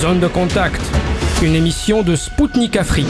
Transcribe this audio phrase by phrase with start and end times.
[0.00, 0.80] Zone de contact,
[1.42, 3.06] une émission de Spoutnik Afrique.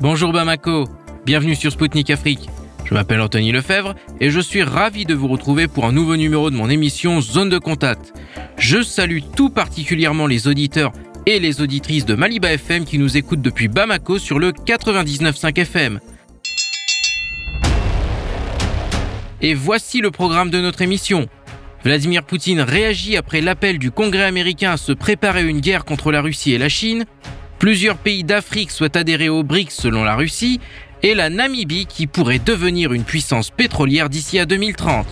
[0.00, 0.88] Bonjour Bamako,
[1.24, 2.48] bienvenue sur Spoutnik Afrique.
[2.84, 6.50] Je m'appelle Anthony Lefebvre et je suis ravi de vous retrouver pour un nouveau numéro
[6.50, 8.12] de mon émission Zone de contact.
[8.58, 10.90] Je salue tout particulièrement les auditeurs
[11.26, 16.00] et les auditrices de Maliba FM qui nous écoutent depuis Bamako sur le 99.5 FM.
[19.40, 21.28] Et voici le programme de notre émission.
[21.84, 26.22] Vladimir Poutine réagit après l'appel du Congrès américain à se préparer une guerre contre la
[26.22, 27.04] Russie et la Chine.
[27.58, 30.60] Plusieurs pays d'Afrique souhaitent adhérer aux BRICS selon la Russie.
[31.02, 35.06] Et la Namibie qui pourrait devenir une puissance pétrolière d'ici à 2030.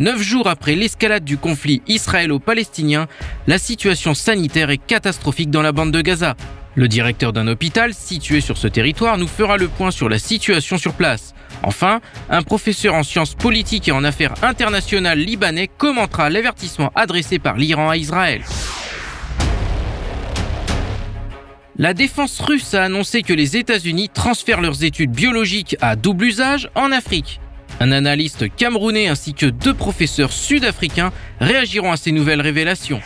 [0.00, 3.06] Neuf jours après l'escalade du conflit israélo-palestinien,
[3.46, 6.34] la situation sanitaire est catastrophique dans la bande de Gaza.
[6.74, 10.78] Le directeur d'un hôpital situé sur ce territoire nous fera le point sur la situation
[10.78, 11.34] sur place.
[11.62, 17.56] Enfin, un professeur en sciences politiques et en affaires internationales libanais commentera l'avertissement adressé par
[17.56, 18.42] l'Iran à Israël.
[21.76, 26.70] La défense russe a annoncé que les États-Unis transfèrent leurs études biologiques à double usage
[26.74, 27.40] en Afrique.
[27.80, 33.00] Un analyste camerounais ainsi que deux professeurs sud-africains réagiront à ces nouvelles révélations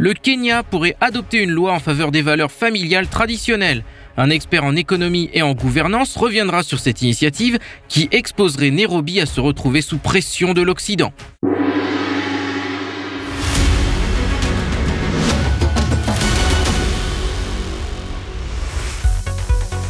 [0.00, 3.84] le Kenya pourrait adopter une loi en faveur des valeurs familiales traditionnelles.
[4.16, 7.58] Un expert en économie et en gouvernance reviendra sur cette initiative
[7.88, 11.12] qui exposerait Nairobi à se retrouver sous pression de l'Occident.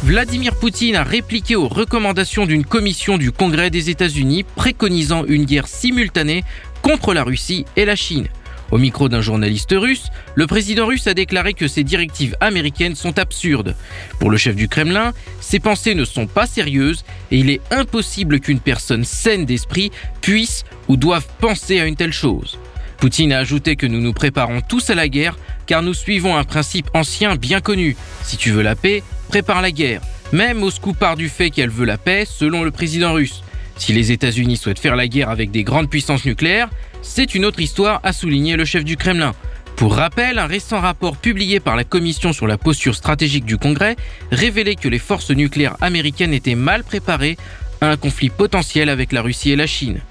[0.03, 5.67] Vladimir Poutine a répliqué aux recommandations d'une commission du Congrès des États-Unis préconisant une guerre
[5.67, 6.43] simultanée
[6.81, 8.27] contre la Russie et la Chine.
[8.71, 13.19] Au micro d'un journaliste russe, le président russe a déclaré que ces directives américaines sont
[13.19, 13.75] absurdes.
[14.19, 18.39] Pour le chef du Kremlin, ces pensées ne sont pas sérieuses et il est impossible
[18.39, 22.57] qu'une personne saine d'esprit puisse ou doive penser à une telle chose.
[22.97, 26.43] Poutine a ajouté que nous nous préparons tous à la guerre car nous suivons un
[26.43, 27.97] principe ancien bien connu.
[28.23, 30.01] Si tu veux la paix, prépare la guerre.
[30.31, 33.43] Même Moscou part du fait qu'elle veut la paix selon le président russe.
[33.75, 36.69] Si les États-Unis souhaitent faire la guerre avec des grandes puissances nucléaires,
[37.01, 39.33] c'est une autre histoire, a souligné le chef du Kremlin.
[39.75, 43.95] Pour rappel, un récent rapport publié par la Commission sur la posture stratégique du Congrès
[44.31, 47.37] révélait que les forces nucléaires américaines étaient mal préparées
[47.81, 50.01] à un conflit potentiel avec la Russie et la Chine.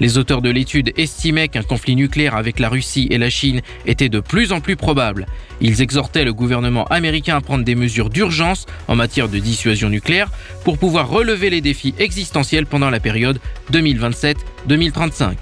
[0.00, 4.08] Les auteurs de l'étude estimaient qu'un conflit nucléaire avec la Russie et la Chine était
[4.08, 5.26] de plus en plus probable.
[5.60, 10.30] Ils exhortaient le gouvernement américain à prendre des mesures d'urgence en matière de dissuasion nucléaire
[10.64, 13.38] pour pouvoir relever les défis existentiels pendant la période
[13.72, 15.36] 2027-2035.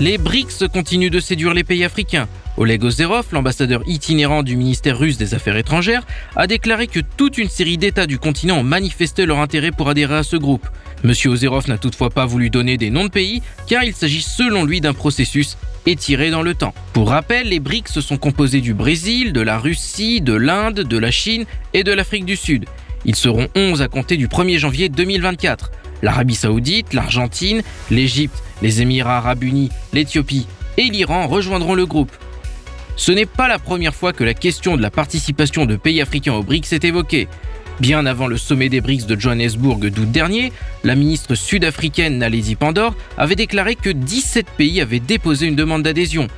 [0.00, 2.28] Les BRICS continuent de séduire les pays africains.
[2.56, 7.48] Oleg Ozerov, l'ambassadeur itinérant du ministère russe des Affaires étrangères, a déclaré que toute une
[7.48, 10.66] série d'États du continent ont manifesté leur intérêt pour adhérer à ce groupe.
[11.04, 14.64] Monsieur Ozerov n'a toutefois pas voulu donner des noms de pays, car il s'agit selon
[14.64, 16.74] lui d'un processus étiré dans le temps.
[16.92, 21.10] Pour rappel, les BRICS sont composés du Brésil, de la Russie, de l'Inde, de la
[21.10, 22.66] Chine et de l'Afrique du Sud.
[23.04, 25.70] Ils seront 11 à compter du 1er janvier 2024.
[26.02, 30.46] L'Arabie saoudite, l'Argentine, l'Égypte, les Émirats arabes unis, l'Éthiopie
[30.76, 32.12] et l'Iran rejoindront le groupe.
[32.96, 36.34] Ce n'est pas la première fois que la question de la participation de pays africains
[36.34, 37.28] aux BRICS est évoquée.
[37.80, 40.52] Bien avant le sommet des BRICS de Johannesburg d'août dernier,
[40.84, 46.28] la ministre sud-africaine Naledi Pandor avait déclaré que 17 pays avaient déposé une demande d'adhésion.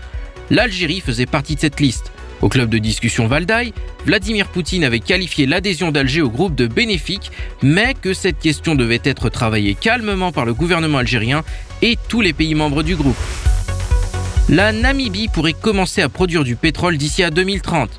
[0.51, 2.13] L'Algérie faisait partie de cette liste.
[2.43, 3.73] Au club de discussion Valdaï,
[4.05, 7.31] Vladimir Poutine avait qualifié l'adhésion d'Alger au groupe de bénéfique,
[7.63, 11.43] mais que cette question devait être travaillée calmement par le gouvernement algérien
[11.83, 13.17] et tous les pays membres du groupe.
[14.51, 17.91] La Namibie pourrait commencer à produire du pétrole d'ici à 2030.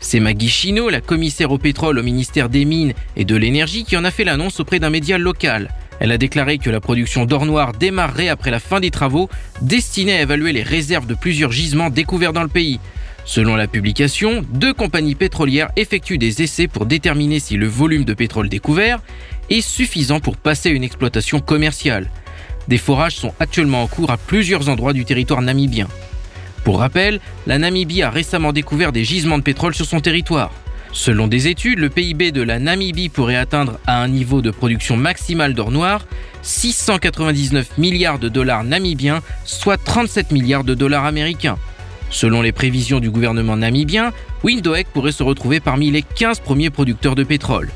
[0.00, 3.96] C'est Maggie Chino, la commissaire au pétrole au ministère des Mines et de l'Énergie, qui
[3.96, 5.70] en a fait l'annonce auprès d'un média local.
[6.00, 9.28] Elle a déclaré que la production d'or noir démarrerait après la fin des travaux
[9.62, 12.78] destinés à évaluer les réserves de plusieurs gisements découverts dans le pays.
[13.28, 18.14] Selon la publication, deux compagnies pétrolières effectuent des essais pour déterminer si le volume de
[18.14, 19.02] pétrole découvert
[19.50, 22.08] est suffisant pour passer à une exploitation commerciale.
[22.68, 25.88] Des forages sont actuellement en cours à plusieurs endroits du territoire namibien.
[26.64, 30.50] Pour rappel, la Namibie a récemment découvert des gisements de pétrole sur son territoire.
[30.92, 34.96] Selon des études, le PIB de la Namibie pourrait atteindre à un niveau de production
[34.96, 36.06] maximale d'or noir
[36.40, 41.58] 699 milliards de dollars namibiens, soit 37 milliards de dollars américains.
[42.10, 44.12] Selon les prévisions du gouvernement namibien,
[44.42, 47.70] Windhoek pourrait se retrouver parmi les 15 premiers producteurs de pétrole.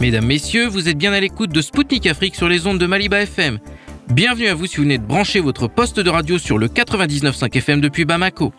[0.00, 3.20] Mesdames, Messieurs, vous êtes bien à l'écoute de Spoutnik Afrique sur les ondes de Maliba
[3.20, 3.60] FM.
[4.10, 7.56] Bienvenue à vous si vous venez de brancher votre poste de radio sur le 99.5
[7.56, 8.52] FM depuis Bamako.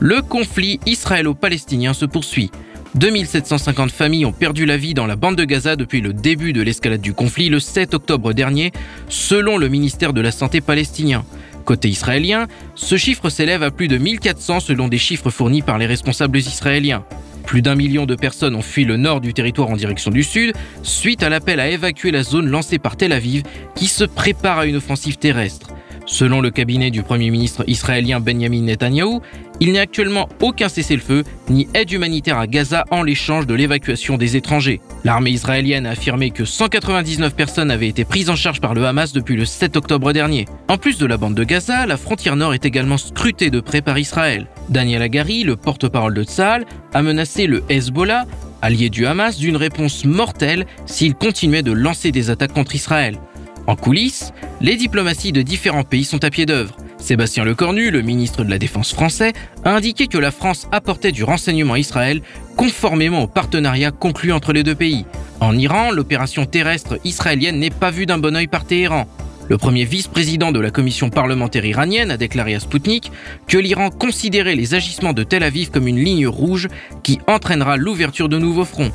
[0.00, 2.50] Le conflit israélo-palestinien se poursuit.
[2.96, 6.62] 2750 familles ont perdu la vie dans la bande de Gaza depuis le début de
[6.62, 8.72] l'escalade du conflit le 7 octobre dernier,
[9.10, 11.24] selon le ministère de la Santé palestinien.
[11.66, 15.84] Côté israélien, ce chiffre s'élève à plus de 1400 selon des chiffres fournis par les
[15.84, 17.04] responsables israéliens.
[17.44, 20.54] Plus d'un million de personnes ont fui le nord du territoire en direction du sud,
[20.82, 23.42] suite à l'appel à évacuer la zone lancée par Tel Aviv,
[23.74, 25.68] qui se prépare à une offensive terrestre.
[26.08, 29.22] Selon le cabinet du Premier ministre israélien Benjamin Netanyahou,
[29.60, 34.16] il n'y a actuellement aucun cessez-le-feu ni aide humanitaire à Gaza en l'échange de l'évacuation
[34.16, 34.80] des étrangers.
[35.04, 39.12] L'armée israélienne a affirmé que 199 personnes avaient été prises en charge par le Hamas
[39.12, 40.46] depuis le 7 octobre dernier.
[40.68, 43.82] En plus de la bande de Gaza, la frontière nord est également scrutée de près
[43.82, 44.46] par Israël.
[44.68, 48.26] Daniel Agari, le porte-parole de Tzahal, a menacé le Hezbollah,
[48.62, 53.18] allié du Hamas, d'une réponse mortelle s'il continuait de lancer des attaques contre Israël.
[53.66, 56.76] En coulisses, les diplomaties de différents pays sont à pied d'œuvre.
[57.06, 59.32] Sébastien Lecornu, le ministre de la Défense français,
[59.62, 62.20] a indiqué que la France apportait du renseignement à Israël
[62.56, 65.04] conformément au partenariat conclu entre les deux pays.
[65.38, 69.06] En Iran, l'opération terrestre israélienne n'est pas vue d'un bon oeil par Téhéran.
[69.48, 73.12] Le premier vice-président de la commission parlementaire iranienne a déclaré à Sputnik
[73.46, 76.66] que l'Iran considérait les agissements de Tel Aviv comme une ligne rouge
[77.04, 78.90] qui entraînera l'ouverture de nouveaux fronts.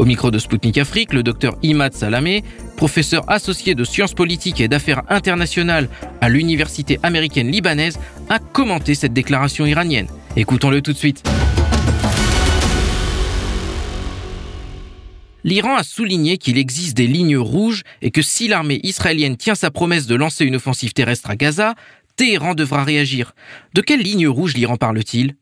[0.00, 2.42] Au micro de Sputnik Afrique, le docteur Imad Salamé,
[2.78, 5.90] professeur associé de sciences politiques et d'affaires internationales
[6.22, 7.98] à l'université américaine libanaise,
[8.30, 10.06] a commenté cette déclaration iranienne.
[10.36, 11.22] Écoutons-le tout de suite.
[15.44, 19.70] L'Iran a souligné qu'il existe des lignes rouges et que si l'armée israélienne tient sa
[19.70, 21.74] promesse de lancer une offensive terrestre à Gaza,
[22.16, 23.34] Téhéran devra réagir.
[23.74, 25.34] De quelle ligne rouge l'Iran parle-t-il?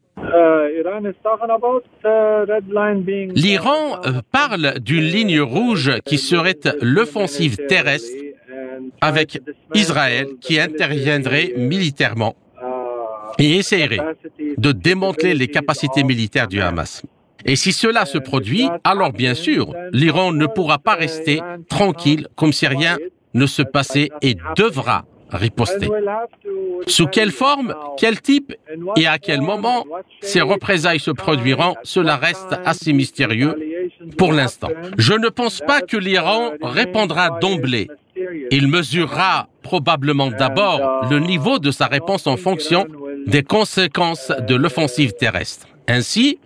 [3.35, 4.01] L'Iran
[4.33, 8.13] parle d'une ligne rouge qui serait l'offensive terrestre
[9.01, 9.41] avec
[9.75, 12.37] Israël qui interviendrait militairement
[13.39, 14.01] et essayerait
[14.57, 17.03] de démanteler les capacités militaires du Hamas.
[17.45, 22.53] Et si cela se produit, alors bien sûr, l'Iran ne pourra pas rester tranquille comme
[22.53, 22.97] si rien
[23.35, 25.89] ne se passait et devra riposter.
[26.87, 28.55] Sous quelle forme, quel type
[28.97, 29.85] et à quel moment
[30.21, 33.55] ces représailles se produiront, cela reste assez mystérieux
[34.17, 34.69] pour l'instant.
[34.97, 37.89] Je ne pense pas que l'Iran répondra d'emblée.
[38.51, 42.87] Il mesurera probablement d'abord le niveau de sa réponse en fonction
[43.27, 45.69] des conséquences de l'offensive terrestre.
[45.87, 46.39] Ainsi,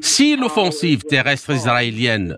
[0.00, 2.36] si l'offensive terrestre israélienne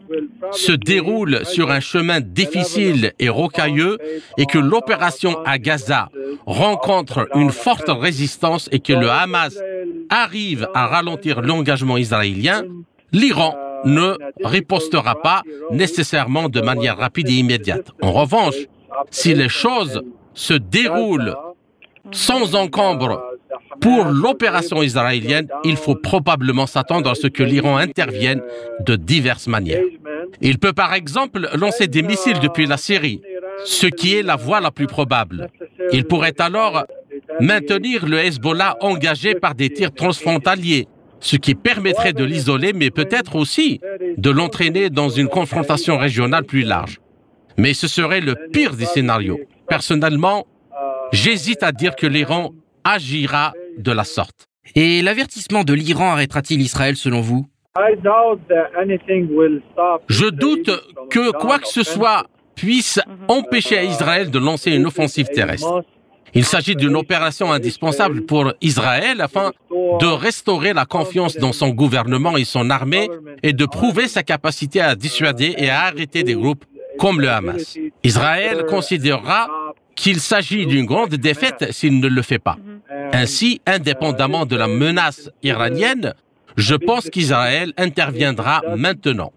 [0.52, 3.98] se déroule sur un chemin difficile et rocailleux
[4.38, 6.08] et que l'opération à Gaza
[6.46, 9.58] rencontre une forte résistance et que le Hamas
[10.08, 12.62] arrive à ralentir l'engagement israélien,
[13.12, 17.90] l'Iran ne ripostera pas nécessairement de manière rapide et immédiate.
[18.02, 18.56] En revanche,
[19.10, 20.02] si les choses
[20.34, 21.36] se déroulent
[22.12, 23.22] sans encombre
[23.80, 28.42] pour l'opération israélienne, il faut probablement s'attendre à ce que l'Iran intervienne
[28.80, 29.82] de diverses manières.
[30.40, 33.22] Il peut par exemple lancer des missiles depuis la Syrie,
[33.64, 35.48] ce qui est la voie la plus probable.
[35.92, 36.84] Il pourrait alors
[37.40, 40.88] maintenir le Hezbollah engagé par des tirs transfrontaliers,
[41.20, 43.80] ce qui permettrait de l'isoler, mais peut-être aussi
[44.16, 47.00] de l'entraîner dans une confrontation régionale plus large.
[47.56, 49.40] Mais ce serait le pire des scénarios.
[49.68, 50.46] Personnellement,
[51.12, 52.52] j'hésite à dire que l'Iran
[52.84, 54.48] agira de la sorte.
[54.74, 57.46] Et l'avertissement de l'Iran arrêtera-t-il Israël selon vous?
[60.08, 60.70] Je doute
[61.10, 65.84] que quoi que ce soit puisse empêcher Israël de lancer une offensive terrestre.
[66.34, 72.36] Il s'agit d'une opération indispensable pour Israël afin de restaurer la confiance dans son gouvernement
[72.36, 73.08] et son armée
[73.42, 76.64] et de prouver sa capacité à dissuader et à arrêter des groupes
[76.98, 77.78] comme le Hamas.
[78.02, 79.48] Israël considérera
[79.96, 82.56] qu'il s'agit d'une grande défaite s'il ne le fait pas.
[83.12, 86.14] Ainsi, indépendamment de la menace iranienne,
[86.56, 89.32] je pense qu'Israël interviendra maintenant.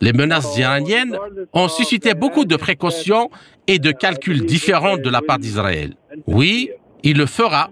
[0.00, 1.16] Les menaces iraniennes
[1.52, 3.30] ont suscité beaucoup de précautions
[3.66, 5.94] et de calculs différents de la part d'Israël.
[6.26, 6.70] Oui,
[7.02, 7.70] il le fera.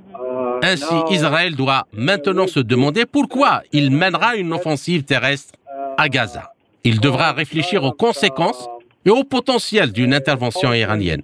[0.63, 5.55] Ainsi, Israël doit maintenant se demander pourquoi il mènera une offensive terrestre
[5.97, 6.53] à Gaza.
[6.85, 8.69] Il devra réfléchir aux conséquences
[9.07, 11.23] et au potentiel d'une intervention iranienne.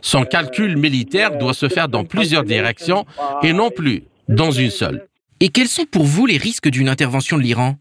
[0.00, 3.04] Son calcul militaire doit se faire dans plusieurs directions
[3.42, 5.06] et non plus dans une seule.
[5.40, 7.76] Et quels sont pour vous les risques d'une intervention de l'Iran?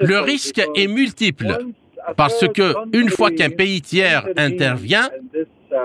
[0.00, 1.58] Le risque est multiple
[2.16, 5.10] parce que une fois qu'un pays tiers intervient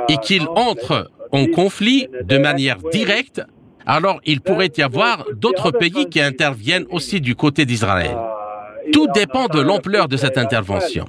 [0.10, 3.42] et qu'il entre en conflit de manière directe,
[3.86, 8.16] alors il pourrait y avoir d'autres pays qui interviennent aussi du côté d'Israël.
[8.94, 11.06] Tout dépend de l'ampleur de cette intervention.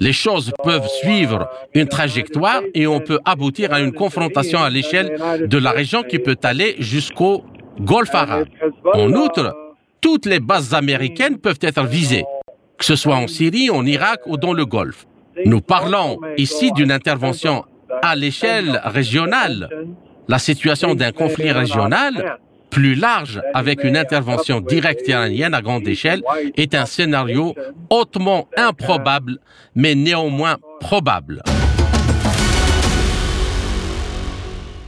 [0.00, 5.16] Les choses peuvent suivre une trajectoire et on peut aboutir à une confrontation à l'échelle
[5.46, 7.44] de la région qui peut aller jusqu'au
[7.80, 8.46] Golfe arabe.
[8.94, 9.54] En outre,
[10.00, 12.24] toutes les bases américaines peuvent être visées,
[12.78, 15.06] que ce soit en Syrie, en Irak ou dans le Golfe.
[15.44, 17.64] Nous parlons ici d'une intervention
[18.02, 19.68] à l'échelle régionale.
[20.28, 22.38] La situation d'un conflit régional
[22.74, 26.22] plus large avec une intervention directe iranienne à grande échelle
[26.56, 27.54] est un scénario
[27.88, 29.38] hautement improbable,
[29.76, 31.40] mais néanmoins probable.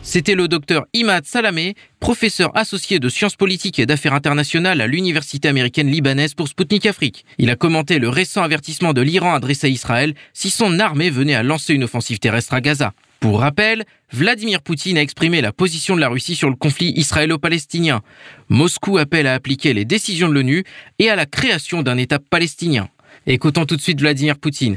[0.03, 5.47] C'était le docteur Imad Salamé, professeur associé de sciences politiques et d'affaires internationales à l'université
[5.47, 7.25] américaine libanaise pour Sputnik Afrique.
[7.39, 11.37] Il a commenté le récent avertissement de l'Iran adressé à Israël si son armée venait
[11.37, 12.95] à lancer une offensive terrestre à Gaza.
[13.21, 18.03] Pour rappel, Vladimir Poutine a exprimé la position de la Russie sur le conflit israélo-palestinien.
[18.49, 20.65] Moscou appelle à appliquer les décisions de l'ONU
[20.99, 22.89] et à la création d'un État palestinien.
[23.27, 24.77] Écoutons tout de suite Vladimir Poutine.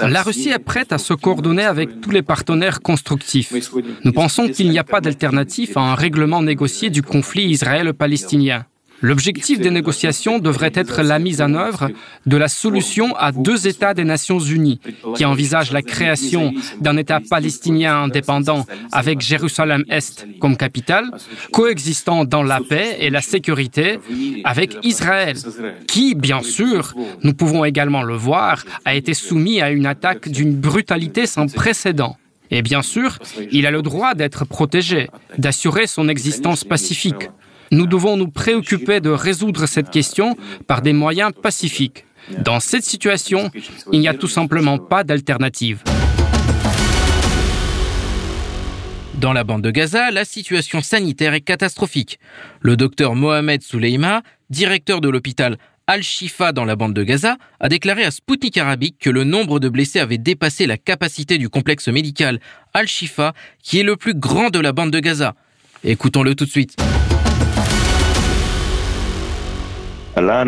[0.00, 3.52] La Russie est prête à se coordonner avec tous les partenaires constructifs.
[4.04, 8.66] Nous pensons qu'il n'y a pas d'alternative à un règlement négocié du conflit israélo-palestinien.
[9.02, 11.90] L'objectif des négociations devrait être la mise en œuvre
[12.24, 14.80] de la solution à deux États des Nations Unies,
[15.14, 21.10] qui envisage la création d'un État palestinien indépendant avec Jérusalem-Est comme capitale,
[21.52, 23.98] coexistant dans la paix et la sécurité
[24.44, 25.36] avec Israël,
[25.86, 30.54] qui, bien sûr, nous pouvons également le voir, a été soumis à une attaque d'une
[30.54, 32.16] brutalité sans précédent.
[32.50, 33.18] Et bien sûr,
[33.50, 37.28] il a le droit d'être protégé, d'assurer son existence pacifique.
[37.72, 42.04] Nous devons nous préoccuper de résoudre cette question par des moyens pacifiques.
[42.38, 43.50] Dans cette situation,
[43.92, 45.82] il n'y a tout simplement pas d'alternative.
[49.14, 52.18] Dans la bande de Gaza, la situation sanitaire est catastrophique.
[52.60, 55.56] Le docteur Mohamed Souleima, directeur de l'hôpital
[55.86, 59.68] Al-Shifa dans la bande de Gaza, a déclaré à Sputnik Arabique que le nombre de
[59.68, 62.40] blessés avait dépassé la capacité du complexe médical
[62.74, 63.32] Al-Shifa,
[63.62, 65.34] qui est le plus grand de la bande de Gaza.
[65.82, 66.76] Écoutons-le tout de suite.
[70.18, 70.38] Le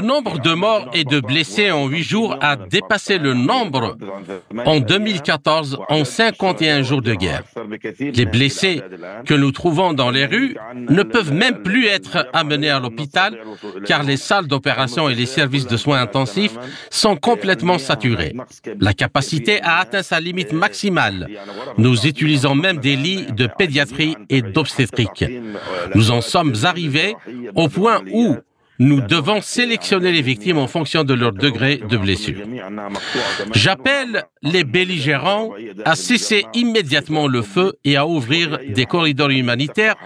[0.00, 3.96] nombre de morts et de blessés en huit jours a dépassé le nombre
[4.66, 7.44] en 2014 en 51 jours de guerre.
[7.98, 8.82] Les blessés
[9.24, 13.38] que nous trouvons dans les rues ne peuvent même plus être amenés à l'hôpital
[13.86, 16.58] car les salles d'opération et les services de soins intensifs
[16.90, 18.34] sont complètement saturés.
[18.80, 21.26] La capacité a atteint sa limite maximale.
[21.78, 25.24] Nous utilisons même des lits de pédiatrie et d'obstétrique.
[25.94, 27.16] Nous en sommes arrivés
[27.54, 28.36] au point où
[28.80, 32.36] nous devons sélectionner les victimes en fonction de leur degré de blessure.
[33.52, 35.50] J'appelle les belligérants
[35.84, 39.96] à cesser immédiatement le feu et à ouvrir des corridors humanitaires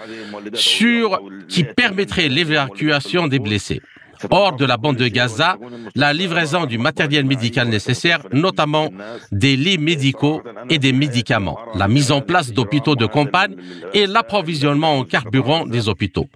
[0.54, 3.82] sur, qui permettraient l'évacuation des blessés
[4.30, 5.56] hors de la bande de Gaza
[5.94, 8.88] la livraison du matériel médical nécessaire, notamment
[9.30, 13.56] des lits médicaux et des médicaments, la mise en place d'hôpitaux de campagne
[13.94, 16.28] et l'approvisionnement en carburant des hôpitaux.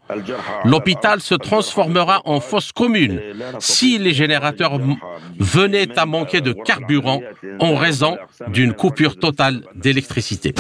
[0.65, 3.21] L'hôpital se transformera en fosse commune
[3.59, 4.79] si les générateurs
[5.39, 7.21] venaient à manquer de carburant
[7.61, 8.17] en raison
[8.49, 10.55] d'une coupure totale d'électricité.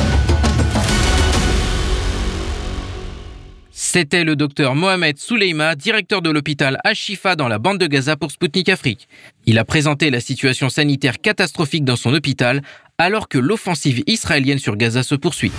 [3.98, 8.30] C'était le docteur Mohamed Souleima, directeur de l'hôpital Ashifa dans la bande de Gaza pour
[8.30, 9.08] Sputnik Afrique.
[9.46, 12.60] Il a présenté la situation sanitaire catastrophique dans son hôpital
[12.98, 15.50] alors que l'offensive israélienne sur Gaza se poursuit.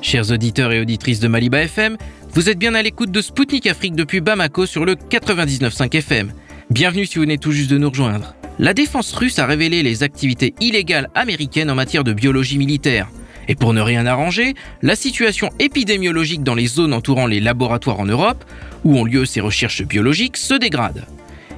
[0.00, 1.98] Chers auditeurs et auditrices de Maliba FM,
[2.32, 6.32] vous êtes bien à l'écoute de Sputnik Afrique depuis Bamako sur le 99.5 FM.
[6.70, 10.02] Bienvenue si vous venez tout juste de nous rejoindre la défense russe a révélé les
[10.02, 13.08] activités illégales américaines en matière de biologie militaire.
[13.48, 14.52] Et pour ne rien arranger,
[14.82, 18.44] la situation épidémiologique dans les zones entourant les laboratoires en Europe,
[18.84, 21.06] où ont lieu ces recherches biologiques, se dégrade.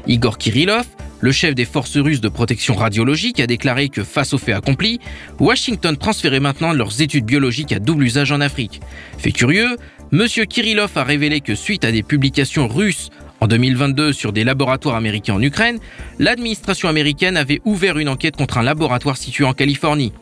[0.07, 0.87] Igor Kirillov,
[1.21, 5.01] le chef des forces russes de protection radiologique, a déclaré que face aux faits accomplis,
[5.41, 8.81] Washington transférait maintenant leurs études biologiques à double usage en Afrique.
[9.19, 9.77] Fait curieux,
[10.13, 10.29] M.
[10.29, 13.11] Kirillov a révélé que suite à des publications russes
[13.43, 15.81] en 2022, sur des laboratoires américains en Ukraine,
[16.21, 20.13] l'administration américaine avait ouvert une enquête contre un laboratoire situé en Californie.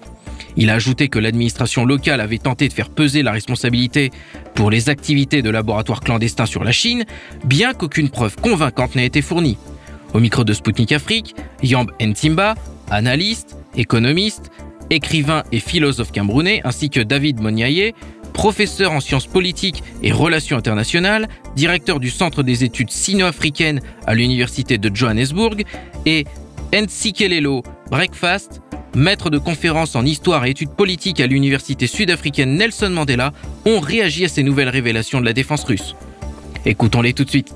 [0.57, 4.11] Il a ajouté que l'administration locale avait tenté de faire peser la responsabilité
[4.55, 7.05] pour les activités de laboratoires clandestins sur la Chine,
[7.45, 9.59] bien qu'aucune preuve convaincante n'ait été fournie.
[10.15, 12.55] Au micro de Sputnik Afrique, Yamb Ntimba,
[12.89, 14.50] analyste, économiste,
[14.89, 17.93] écrivain et philosophe camerounais, ainsi que David Moniaye,
[18.31, 24.79] professeur en sciences politiques et relations internationales, directeur du Centre des études sino-africaines à l'Université
[24.79, 25.63] de Johannesburg,
[26.07, 26.25] et
[26.73, 28.61] Ntsikelelo Breakfast,
[28.95, 33.33] maître de conférences en histoire et études politiques à l'Université sud-africaine Nelson Mandela,
[33.67, 35.95] ont réagi à ces nouvelles révélations de la défense russe.
[36.65, 37.55] Écoutons-les tout de suite.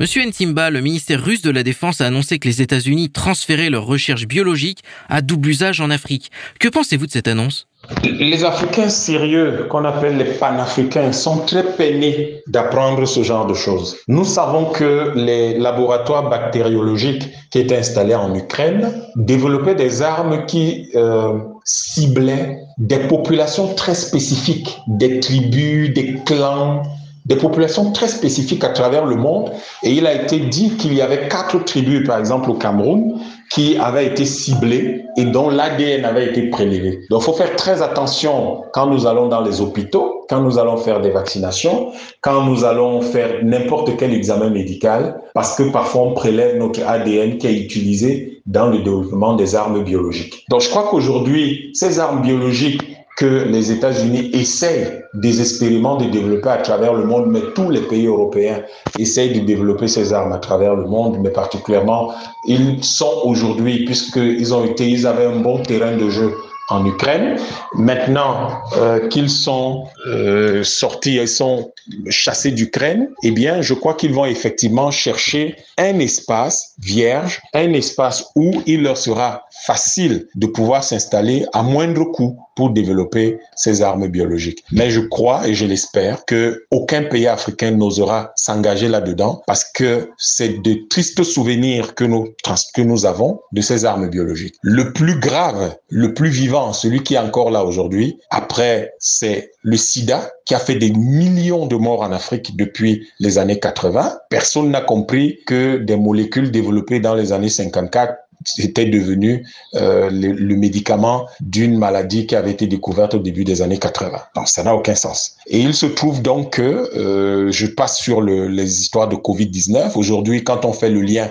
[0.00, 3.84] Monsieur Ntimba, le ministère russe de la Défense a annoncé que les États-Unis transféraient leurs
[3.84, 6.30] recherches biologiques à double usage en Afrique.
[6.58, 7.66] Que pensez-vous de cette annonce?
[8.02, 13.98] Les Africains sérieux, qu'on appelle les panafricains, sont très peinés d'apprendre ce genre de choses.
[14.08, 20.88] Nous savons que les laboratoires bactériologiques qui étaient installés en Ukraine développaient des armes qui
[20.94, 26.84] euh, ciblaient des populations très spécifiques, des tribus, des clans,
[27.30, 29.52] des populations très spécifiques à travers le monde.
[29.84, 33.20] Et il a été dit qu'il y avait quatre tribus, par exemple au Cameroun,
[33.52, 37.00] qui avaient été ciblées et dont l'ADN avait été prélevé.
[37.08, 40.76] Donc, il faut faire très attention quand nous allons dans les hôpitaux, quand nous allons
[40.76, 46.14] faire des vaccinations, quand nous allons faire n'importe quel examen médical, parce que parfois on
[46.14, 50.44] prélève notre ADN qui est utilisé dans le développement des armes biologiques.
[50.50, 52.82] Donc, je crois qu'aujourd'hui, ces armes biologiques
[53.16, 58.06] que les États-Unis essayent désespérément de développer à travers le monde, mais tous les pays
[58.06, 58.62] européens
[58.96, 62.12] essayent de développer ces armes à travers le monde, mais particulièrement,
[62.46, 66.32] ils sont aujourd'hui, puisqu'ils ont été, ils avaient un bon terrain de jeu
[66.70, 67.36] en Ukraine.
[67.74, 71.72] Maintenant euh, qu'ils sont euh, sortis, ils sont
[72.08, 78.30] chassés d'Ukraine, eh bien, je crois qu'ils vont effectivement chercher un espace vierge, un espace
[78.36, 84.08] où il leur sera facile de pouvoir s'installer à moindre coût pour développer ces armes
[84.08, 84.62] biologiques.
[84.70, 90.10] Mais je crois et je l'espère que aucun pays africain n'osera s'engager là-dedans parce que
[90.18, 92.34] c'est de tristes souvenirs que nous,
[92.74, 94.56] que nous avons de ces armes biologiques.
[94.60, 99.78] Le plus grave, le plus vivant, celui qui est encore là aujourd'hui, après, c'est le
[99.78, 104.18] sida qui a fait des millions de morts en Afrique depuis les années 80.
[104.28, 108.18] Personne n'a compris que des molécules développées dans les années 54
[108.58, 113.62] était devenu euh, le, le, médicament d'une maladie qui avait été découverte au début des
[113.62, 114.18] années 80.
[114.34, 115.36] Donc ça n'a aucun sens.
[115.46, 119.96] Et il se trouve donc que euh, je passe sur le, les histoires de Covid-19.
[119.96, 121.28] Aujourd'hui, quand on fait le lien,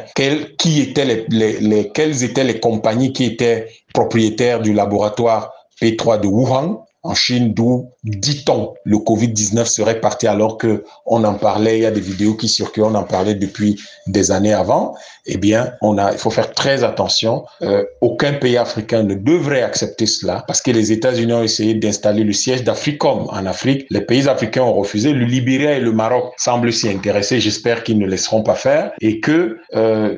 [0.57, 6.21] qui étaient les, les, les, quelles étaient les compagnies qui étaient propriétaires du laboratoire P3
[6.21, 11.77] de Wuhan en Chine, d'où, dit-on, le Covid-19 serait parti alors que on en parlait,
[11.77, 15.37] il y a des vidéos qui circulent, on en parlait depuis des années avant, eh
[15.37, 17.45] bien, on a, il faut faire très attention.
[17.61, 22.23] Euh, aucun pays africain ne devrait accepter cela parce que les États-Unis ont essayé d'installer
[22.23, 23.85] le siège d'Africom en Afrique.
[23.91, 25.13] Les pays africains ont refusé.
[25.13, 27.39] Le Libéria et le Maroc semblent s'y intéresser.
[27.39, 30.17] J'espère qu'ils ne laisseront pas faire et que euh,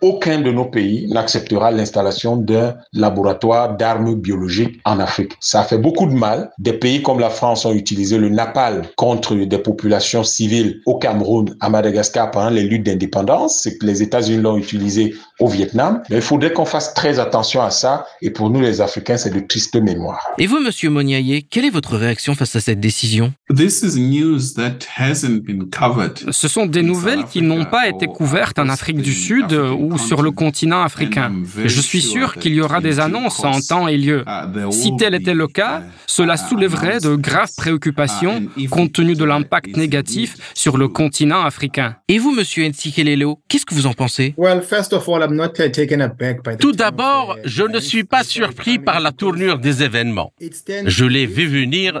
[0.00, 5.32] aucun de nos pays n'acceptera l'installation d'un laboratoire d'armes biologiques en Afrique.
[5.40, 6.14] Ça fait beaucoup de.
[6.58, 11.56] Des pays comme la France ont utilisé le napalm contre des populations civiles au Cameroun,
[11.60, 13.60] à Madagascar pendant les luttes d'indépendance.
[13.62, 16.02] C'est que les États-Unis l'ont utilisé au Vietnam.
[16.10, 18.06] Mais il faudrait qu'on fasse très attention à ça.
[18.22, 20.20] Et pour nous, les Africains, c'est de triste mémoire.
[20.38, 23.32] Et vous, Monsieur Moniaillé, quelle est votre réaction face à cette décision?
[26.30, 30.22] Ce sont des nouvelles qui n'ont pas été couvertes en Afrique du Sud ou sur
[30.22, 31.32] le continent africain.
[31.64, 34.24] Je suis sûr qu'il y aura des annonces en temps et lieu.
[34.70, 40.36] Si tel était le cas, cela soulèverait de graves préoccupations compte tenu de l'impact négatif
[40.54, 41.96] sur le continent africain.
[42.08, 44.34] Et vous, Monsieur Ntsikelelo, qu'est-ce que vous en pensez?
[46.58, 50.32] Tout d'abord, je ne suis pas surpris par la tournure des événements.
[50.86, 52.00] Je l'ai vu venir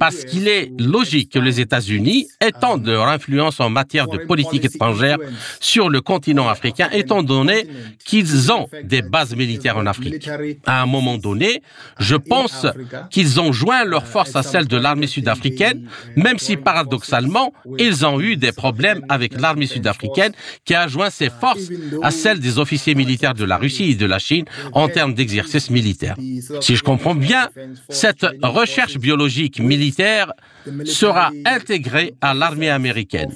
[0.00, 5.18] parce qu'il est logique que les États-Unis étendent leur influence en matière de politique étrangère
[5.60, 7.66] sur le continent africain, étant donné
[8.04, 10.28] qu'ils ont des bases militaires en Afrique.
[10.66, 11.62] À un moment donné,
[11.98, 12.66] je pense
[13.10, 18.20] qu'ils ont joint leurs forces à celles de l'armée sud-africaine, même si paradoxalement, ils ont
[18.20, 20.32] eu des problèmes avec l'armée sud-africaine
[20.64, 21.68] qui a joint ses forces
[22.02, 25.70] à celles des officiers militaires de la Russie et de la Chine en termes d'exercice
[25.70, 26.16] militaire.
[26.60, 27.48] Si je comprends bien,
[27.88, 30.32] cette recherche biologique militaire
[30.84, 33.32] sera intégrée à l'armée américaine.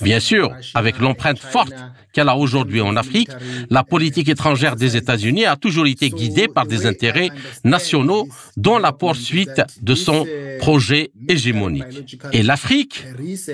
[0.00, 1.74] Bien sûr, avec l'empreinte forte
[2.12, 3.30] qu'elle a aujourd'hui en Afrique,
[3.70, 7.30] la politique étrangère des États-Unis a toujours été guidée par des intérêts
[7.64, 10.26] nationaux dont la poursuite de son
[10.58, 11.84] projet hégémonique.
[12.32, 13.04] Et l'Afrique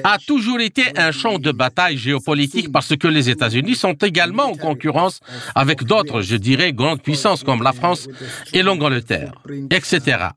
[0.05, 4.55] a toujours été un champ de bataille géopolitique parce que les États-Unis sont également en
[4.55, 5.21] concurrence
[5.55, 8.09] avec d'autres, je dirais, grandes puissances comme la France
[8.53, 9.33] et l'Angleterre,
[9.71, 10.29] etc.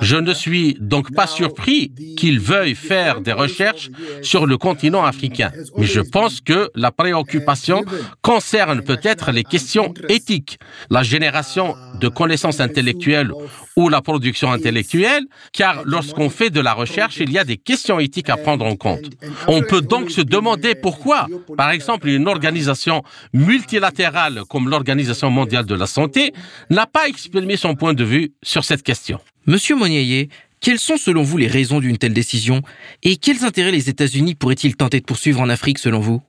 [0.00, 3.90] Je ne suis donc pas surpris qu'ils veuillent faire des recherches
[4.22, 7.84] sur le continent africain, mais je pense que la préoccupation
[8.22, 10.58] concerne peut-être les questions éthiques,
[10.90, 13.30] la génération de connaissances intellectuelles
[13.76, 18.00] ou la production intellectuelle, car lorsqu'on fait de la recherche, il y a des questions
[18.00, 19.04] éthiques à prendre en compte.
[19.48, 21.26] On peut donc se demander pourquoi,
[21.58, 23.02] par exemple, une organisation
[23.34, 26.32] multilatérale comme l'Organisation mondiale de la santé
[26.70, 29.20] n'a pas exprimé son point de vue sur cette question.
[29.48, 30.28] Monsieur Monier,
[30.60, 32.60] quelles sont selon vous les raisons d'une telle décision?
[33.02, 36.20] Et quels intérêts les États-Unis pourraient-ils tenter de poursuivre en Afrique selon vous?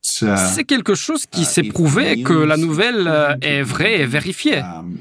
[0.00, 4.58] C'est quelque chose qui uh, s'est prouvé que la nouvelle uh, est vraie et vérifiée.
[4.58, 4.96] Um,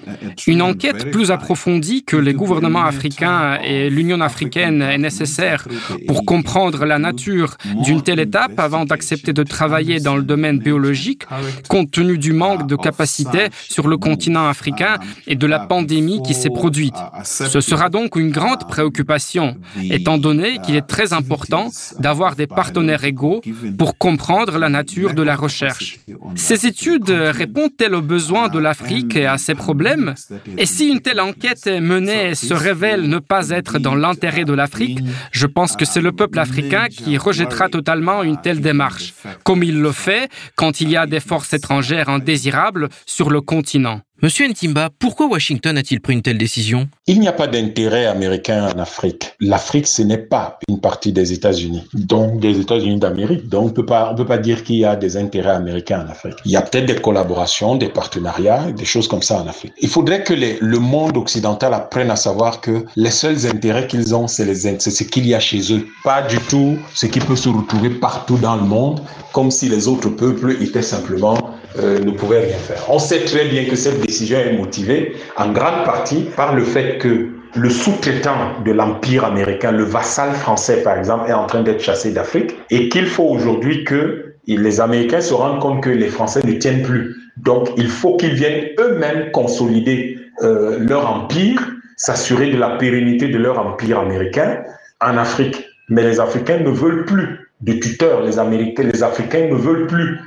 [0.48, 5.68] Une enquête plus approfondie que les gouvernements africains et l'Union africaine est nécessaire
[6.08, 11.28] pour comprendre la nature d'une telle étape avant d'accepter de travailler dans le domaine biologique,
[11.70, 16.24] compte tenu du manque de capacité sur le continent africain um, et de la pandémie
[16.24, 16.96] qui s'est produite.
[17.24, 23.04] Ce sera donc une grande préoccupation, étant donné qu'il est très important d'avoir des partenaires
[23.04, 23.42] égaux
[23.78, 26.00] pour comprendre la nature de la recherche.
[26.36, 30.16] Ces études répondent-elles aux besoins de l'Afrique et à ses problèmes?
[30.58, 35.00] Et si une telle enquête menée se révèle ne pas être dans l'intérêt de l'Afrique,
[35.32, 39.80] je pense que c'est le peuple africain qui rejettera totalement une telle démarche, comme il
[39.80, 44.02] le fait quand il y a des forces étrangères indésirables sur le continent.
[44.24, 46.88] Monsieur Ntimba, pourquoi Washington a-t-il pris une telle décision?
[47.06, 49.34] Il n'y a pas d'intérêt américain en Afrique.
[49.42, 53.50] L'Afrique, ce n'est pas une partie des États-Unis, donc des États-Unis d'Amérique.
[53.50, 56.38] Donc, on on peut pas dire qu'il y a des intérêts américains en Afrique.
[56.46, 59.74] Il y a peut-être des collaborations, des partenariats, des choses comme ça en Afrique.
[59.82, 64.30] Il faudrait que le monde occidental apprenne à savoir que les seuls intérêts qu'ils ont,
[64.30, 65.86] c'est ce qu'il y a chez eux.
[66.06, 69.02] Pas du tout ce qui peut se retrouver partout dans le monde,
[69.34, 71.38] comme si les autres peuples étaient simplement
[71.80, 72.84] euh, ne pouvait rien faire.
[72.90, 76.98] On sait très bien que cette décision est motivée en grande partie par le fait
[76.98, 81.82] que le sous-traitant de l'Empire américain, le vassal français par exemple, est en train d'être
[81.82, 86.42] chassé d'Afrique et qu'il faut aujourd'hui que les Américains se rendent compte que les Français
[86.44, 87.16] ne tiennent plus.
[87.38, 91.62] Donc il faut qu'ils viennent eux-mêmes consolider euh, leur empire,
[91.98, 94.62] s'assurer de la pérennité de leur empire américain
[95.02, 95.66] en Afrique.
[95.90, 100.20] Mais les Africains ne veulent plus de tuteurs, les Américains, les Africains ne veulent plus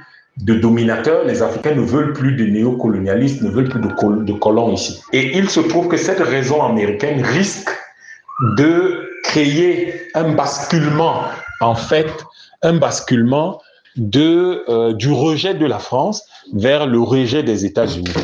[0.43, 4.73] de dominateurs, les Africains ne veulent plus de néocolonialistes, ne veulent plus de, de colons
[4.73, 5.01] ici.
[5.13, 7.71] Et il se trouve que cette raison américaine risque
[8.57, 11.23] de créer un basculement,
[11.61, 12.25] en fait,
[12.63, 13.61] un basculement
[13.97, 16.25] de, euh, du rejet de la France
[16.55, 18.15] vers le rejet des États-Unis.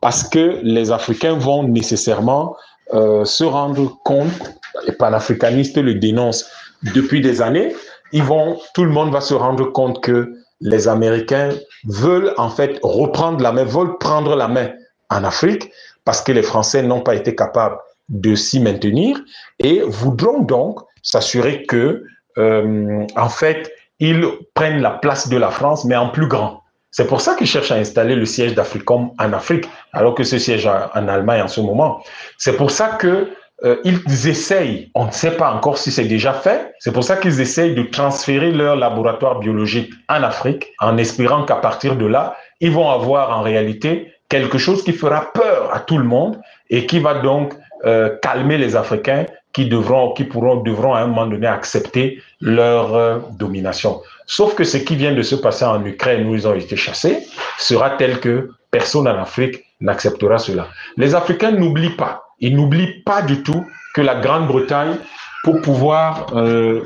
[0.00, 2.56] Parce que les Africains vont nécessairement
[2.92, 4.54] euh, se rendre compte,
[4.86, 6.46] les panafricanistes le dénoncent
[6.94, 7.74] depuis des années,
[8.12, 11.50] ils vont, tout le monde va se rendre compte que les Américains
[11.84, 14.70] veulent en fait reprendre la main, veulent prendre la main
[15.10, 15.70] en Afrique
[16.04, 17.76] parce que les Français n'ont pas été capables
[18.08, 19.20] de s'y maintenir
[19.58, 22.04] et voudront donc s'assurer que,
[22.38, 26.62] euh, en fait, ils prennent la place de la France, mais en plus grand.
[26.90, 30.38] C'est pour ça qu'ils cherchent à installer le siège d'Africom en Afrique, alors que ce
[30.38, 32.02] siège en Allemagne en ce moment.
[32.38, 33.30] C'est pour ça que
[33.64, 37.16] euh, ils essayent, on ne sait pas encore si c'est déjà fait, c'est pour ça
[37.16, 42.36] qu'ils essayent de transférer leur laboratoire biologique en Afrique, en espérant qu'à partir de là,
[42.60, 46.86] ils vont avoir en réalité quelque chose qui fera peur à tout le monde et
[46.86, 47.54] qui va donc
[47.86, 52.94] euh, calmer les Africains qui devront, qui pourront, devront à un moment donné accepter leur
[52.94, 54.02] euh, domination.
[54.26, 57.26] Sauf que ce qui vient de se passer en Ukraine où ils ont été chassés
[57.58, 60.68] sera tel que personne en Afrique n'acceptera cela.
[60.96, 64.96] Les Africains n'oublient pas il n'oublie pas du tout que la Grande-Bretagne,
[65.44, 66.82] pour pouvoir euh,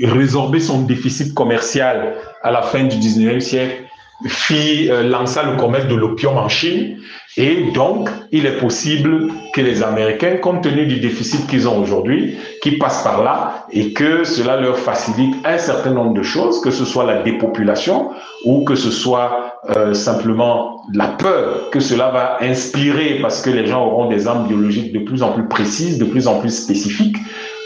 [0.00, 3.84] résorber son déficit commercial à la fin du 19e siècle,
[4.26, 6.98] fit euh, lança le commerce de l'opium en Chine
[7.38, 12.36] et donc il est possible que les Américains, compte tenu du déficit qu'ils ont aujourd'hui,
[12.62, 16.72] qui passent par là et que cela leur facilite un certain nombre de choses, que
[16.72, 18.10] ce soit la dépopulation
[18.44, 23.66] ou que ce soit euh, simplement la peur que cela va inspirer parce que les
[23.66, 27.16] gens auront des armes biologiques de plus en plus précises, de plus en plus spécifiques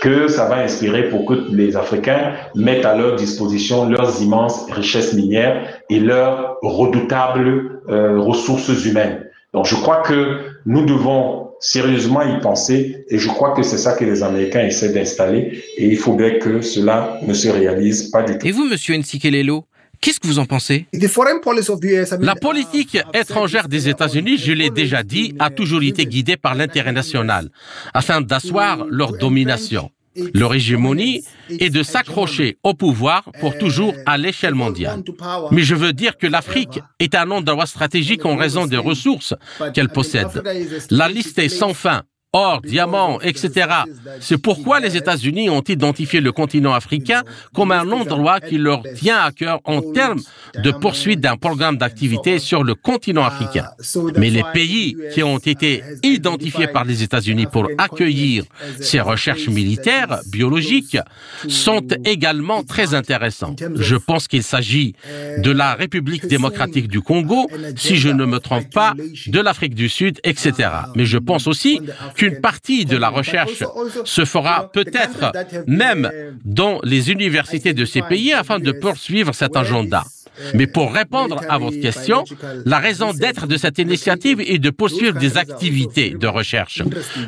[0.02, 5.14] que ça va inspirer pour que les Africains mettent à leur disposition leurs immenses richesses
[5.14, 9.31] minières et leurs redoutables euh, ressources humaines.
[9.52, 13.92] Donc je crois que nous devons sérieusement y penser et je crois que c'est ça
[13.92, 18.38] que les Américains essaient d'installer et il faudrait que cela ne se réalise pas du
[18.38, 18.46] tout.
[18.46, 19.64] Et vous, Monsieur Nsikelelo,
[20.02, 20.86] Qu'est-ce que vous en pensez?
[22.18, 26.90] La politique étrangère des États-Unis, je l'ai déjà dit, a toujours été guidée par l'intérêt
[26.90, 27.50] national,
[27.94, 29.92] afin d'asseoir leur domination
[30.34, 35.02] leur hégémonie est de s'accrocher au pouvoir pour toujours à l'échelle mondiale.
[35.50, 39.34] Mais je veux dire que l'Afrique est un endroit stratégique en raison des ressources
[39.74, 40.42] qu'elle possède.
[40.90, 42.02] La liste est sans fin
[42.34, 43.68] or, diamants, etc.
[44.20, 47.22] C'est pourquoi les États-Unis ont identifié le continent africain
[47.54, 50.20] comme un endroit qui leur tient à cœur en termes
[50.54, 53.68] de poursuite d'un programme d'activité sur le continent africain.
[54.16, 58.44] Mais les pays qui ont été identifiés par les États-Unis pour accueillir
[58.80, 60.96] ces recherches militaires, biologiques,
[61.48, 63.54] sont également très intéressants.
[63.76, 64.94] Je pense qu'il s'agit
[65.36, 68.94] de la République démocratique du Congo, si je ne me trompe pas,
[69.26, 70.70] de l'Afrique du Sud, etc.
[70.94, 71.80] Mais je pense aussi
[72.22, 73.64] qu'une partie de la recherche
[74.04, 75.32] se fera peut-être
[75.66, 76.08] même
[76.44, 80.04] dans les universités de ces pays afin de poursuivre cet agenda.
[80.54, 82.24] Mais pour répondre à votre question,
[82.64, 86.82] la raison d'être de cette initiative est de poursuivre des activités de recherche.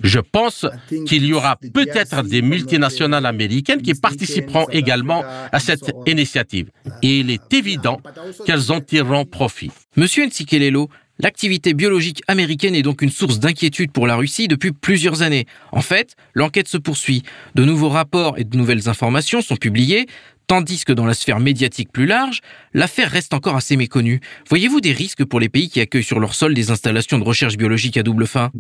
[0.05, 0.65] Je pense
[1.07, 6.71] qu'il y aura peut-être des multinationales américaines qui participeront également à cette initiative.
[7.03, 8.01] Et il est évident
[8.47, 9.73] qu'elles en tireront profit.
[9.97, 10.89] Monsieur Ntsikelelo,
[11.21, 15.47] L'activité biologique américaine est donc une source d'inquiétude pour la Russie depuis plusieurs années.
[15.71, 17.23] En fait, l'enquête se poursuit.
[17.55, 20.07] De nouveaux rapports et de nouvelles informations sont publiés,
[20.49, 22.41] tandis que dans la sphère médiatique plus large,
[22.73, 24.21] l'affaire reste encore assez méconnue.
[24.49, 27.57] Voyez-vous des risques pour les pays qui accueillent sur leur sol des installations de recherche
[27.57, 28.51] biologique à double fin?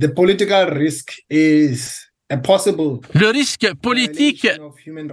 [2.30, 4.46] Le risque politique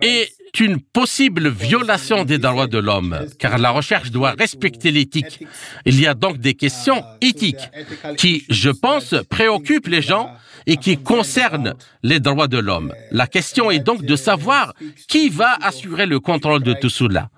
[0.02, 5.46] est une possible violation des droits de l'homme, car la recherche doit respecter l'éthique.
[5.86, 7.70] Il y a donc des questions éthiques
[8.18, 10.32] qui, je pense, préoccupent les gens
[10.66, 12.94] et qui concernent les droits de l'homme.
[13.12, 14.74] La question est donc de savoir
[15.10, 17.30] qui va assurer le contrôle de tout cela.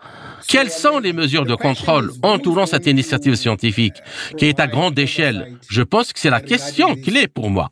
[0.48, 3.96] Quelles sont les mesures de contrôle entourant cette initiative scientifique
[4.38, 5.58] qui est à grande échelle?
[5.70, 7.72] Je pense que c'est la question clé pour moi.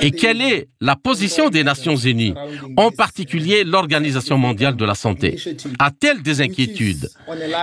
[0.00, 2.34] Et quelle est la position des Nations Unies,
[2.76, 5.38] en particulier l'Organisation mondiale de la santé?
[5.78, 7.08] A-t-elle des inquiétudes?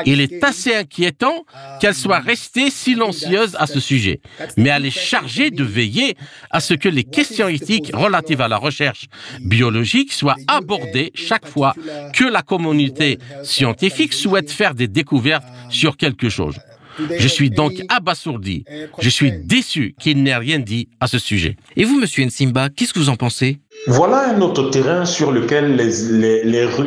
[0.05, 1.45] Il est assez inquiétant
[1.79, 4.21] qu'elle soit restée silencieuse à ce sujet,
[4.57, 6.15] mais elle est chargée de veiller
[6.51, 9.07] à ce que les questions éthiques relatives à la recherche
[9.41, 11.73] biologique soient abordées chaque fois
[12.13, 16.55] que la communauté scientifique souhaite faire des découvertes sur quelque chose.
[17.17, 18.65] Je suis donc abasourdi.
[18.99, 21.57] Je suis déçu qu'il n'ait rien dit à ce sujet.
[21.75, 23.59] Et vous, monsieur Nsimba, qu'est-ce que vous en pensez?
[23.87, 25.75] Voilà un autre terrain sur lequel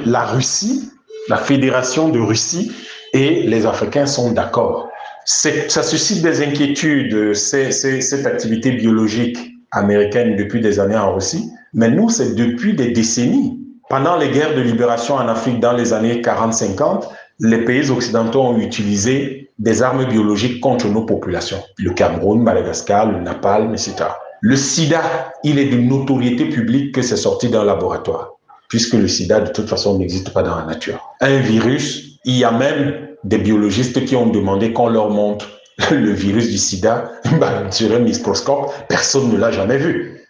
[0.06, 0.90] la Russie,
[1.28, 2.70] la Fédération de Russie
[3.12, 4.88] et les Africains sont d'accord.
[5.24, 9.38] Ça suscite des inquiétudes, cette activité biologique
[9.72, 11.50] américaine depuis des années en Russie.
[11.74, 13.60] Mais nous, c'est depuis des décennies.
[13.88, 17.08] Pendant les guerres de libération en Afrique dans les années 40-50,
[17.40, 21.62] les pays occidentaux ont utilisé des armes biologiques contre nos populations.
[21.78, 23.94] Le Cameroun, Madagascar, le Napalm, etc.
[24.40, 28.32] Le sida, il est de notoriété publique que c'est sorti d'un laboratoire,
[28.68, 31.14] puisque le sida, de toute façon, n'existe pas dans la nature.
[31.20, 35.48] Un virus, il y a même des biologistes qui ont demandé qu'on leur montre
[35.90, 38.72] le virus du sida bah, sur un microscope.
[38.88, 40.26] Personne ne l'a jamais vu.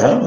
[0.00, 0.20] Hein?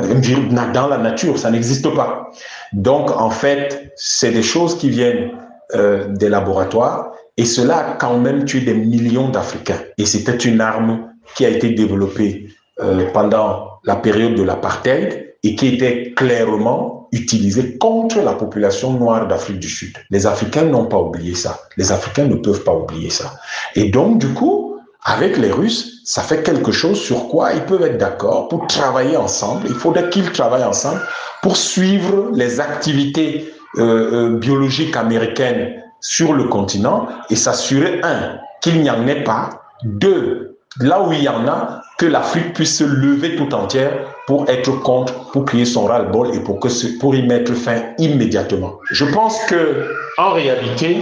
[0.74, 2.32] Dans la nature, ça n'existe pas.
[2.74, 5.32] Donc, en fait, c'est des choses qui viennent
[5.74, 9.82] euh, des laboratoires et cela a quand même tué des millions d'Africains.
[9.98, 12.48] Et c'était une arme qui a été développée
[12.82, 19.28] euh, pendant la période de l'apartheid et qui était clairement utilisée contre la population noire
[19.28, 19.98] d'Afrique du Sud.
[20.10, 21.60] Les Africains n'ont pas oublié ça.
[21.78, 23.34] Les Africains ne peuvent pas oublier ça.
[23.76, 27.84] Et donc, du coup, avec les Russes, ça fait quelque chose sur quoi ils peuvent
[27.84, 29.68] être d'accord pour travailler ensemble.
[29.68, 31.02] Il faudrait qu'ils travaillent ensemble
[31.42, 39.08] pour suivre les activités biologique américaine sur le continent et s'assurer, un, qu'il n'y en
[39.08, 43.54] ait pas, deux, là où il y en a, que l'Afrique puisse se lever tout
[43.54, 43.94] entière
[44.28, 46.68] pour être contre, pour crier son ras-le-bol et pour, que
[47.00, 48.80] pour y mettre fin immédiatement.
[48.92, 50.98] Je pense que, en réalité,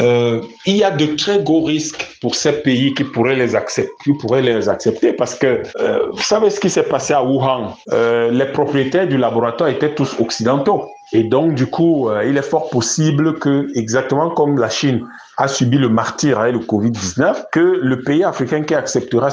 [0.00, 3.92] euh, il y a de très gros risques pour ces pays qui pourraient les accepter,
[4.02, 7.76] qui pourraient les accepter parce que euh, vous savez ce qui s'est passé à Wuhan?
[7.92, 10.88] Euh, les propriétaires du laboratoire étaient tous occidentaux.
[11.12, 15.48] Et donc, du coup, euh, il est fort possible que, exactement comme la Chine a
[15.48, 19.30] subi le martyr avec le Covid-19, que le pays africain qui acceptera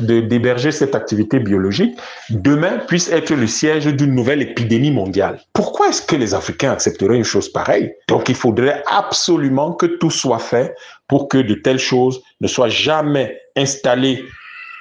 [0.00, 1.96] d'héberger cette activité biologique,
[2.30, 5.40] demain puisse être le siège d'une nouvelle épidémie mondiale.
[5.52, 7.92] Pourquoi est-ce que les Africains accepteraient une chose pareille?
[8.08, 10.74] Donc, il faudrait absolument que tout soit fait
[11.06, 14.24] pour que de telles choses ne soient jamais installées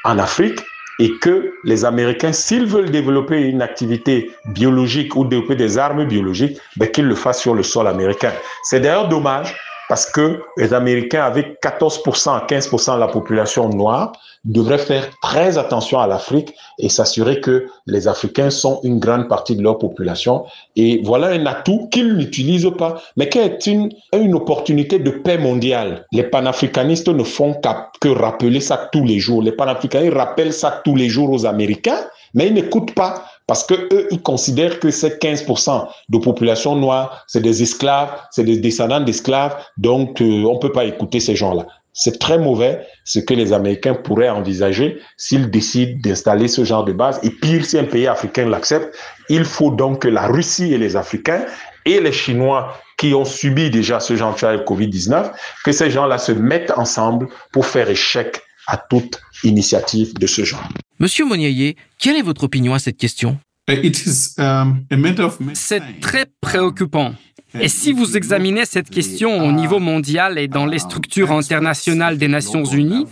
[0.03, 0.59] en Afrique
[0.99, 6.59] et que les Américains, s'ils veulent développer une activité biologique ou développer des armes biologiques,
[6.77, 8.31] ben, qu'ils le fassent sur le sol américain.
[8.63, 9.55] C'est d'ailleurs dommage
[9.89, 15.57] parce que les Américains, avec 14% à 15% de la population noire, devraient faire très
[15.57, 20.45] attention à l'Afrique et s'assurer que les Africains sont une grande partie de leur population.
[20.75, 25.37] Et voilà un atout qu'ils n'utilisent pas, mais qui est une, une opportunité de paix
[25.37, 26.05] mondiale.
[26.11, 27.59] Les panafricanistes ne font
[27.99, 29.41] que rappeler ça tous les jours.
[29.41, 33.73] Les panafricanistes rappellent ça tous les jours aux Américains, mais ils n'écoutent pas parce que
[33.93, 38.99] eux, ils considèrent que ces 15% de population noire, c'est des esclaves, c'est des descendants
[38.99, 41.65] d'esclaves, donc euh, on peut pas écouter ces gens-là.
[41.93, 46.93] C'est très mauvais ce que les Américains pourraient envisager s'ils décident d'installer ce genre de
[46.93, 47.19] base.
[47.23, 48.95] Et pire, si un pays africain l'accepte,
[49.29, 51.43] il faut donc que la Russie et les Africains
[51.85, 55.31] et les Chinois qui ont subi déjà ce genre de Covid-19,
[55.63, 60.67] que ces gens-là se mettent ensemble pour faire échec à toute initiative de ce genre.
[60.99, 63.39] Monsieur Moniaye, quelle est votre opinion à cette question?
[64.37, 64.85] Um,
[65.53, 66.25] C'est très
[67.59, 72.27] Et si vous examinez cette question au niveau mondial et dans les structures internationales des
[72.27, 73.05] Nations Unies,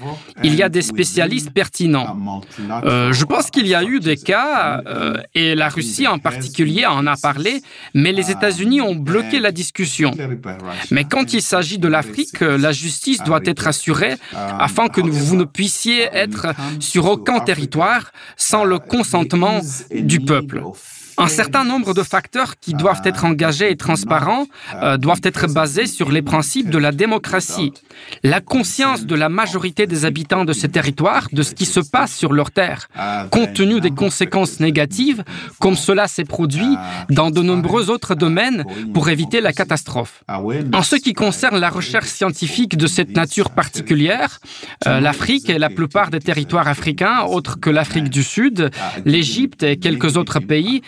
[0.44, 2.42] il y a des spécialistes pertinents.
[2.84, 6.86] Euh, je pense qu'il y a eu des cas, euh, et la Russie en particulier
[6.86, 7.62] en a parlé,
[7.94, 10.12] mais les États-Unis ont bloqué la discussion.
[10.92, 15.46] Mais quand il s'agit de l'Afrique, la justice doit être assurée afin que vous ne
[15.46, 16.48] puissiez être
[16.80, 20.62] sur aucun territoire sans le consentement du peuple.
[21.18, 24.48] Un certain nombre de facteurs qui doivent être engagés et transparents
[24.82, 27.72] euh, doivent être basés sur les principes de la démocratie.
[28.24, 32.14] La conscience de la majorité des habitants de ces territoires de ce qui se passe
[32.14, 32.90] sur leur terre,
[33.32, 35.24] compte tenu des conséquences négatives,
[35.60, 36.76] comme cela s'est produit
[37.10, 40.24] dans de nombreux autres domaines pour éviter la catastrophe.
[40.28, 44.40] En ce qui concerne la recherche scientifique de cette nature particulière,
[44.88, 48.70] euh, l'Afrique et la plupart des territoires africains, autres que l'Afrique du Sud,
[49.06, 50.82] l'Égypte et quelques autres pays,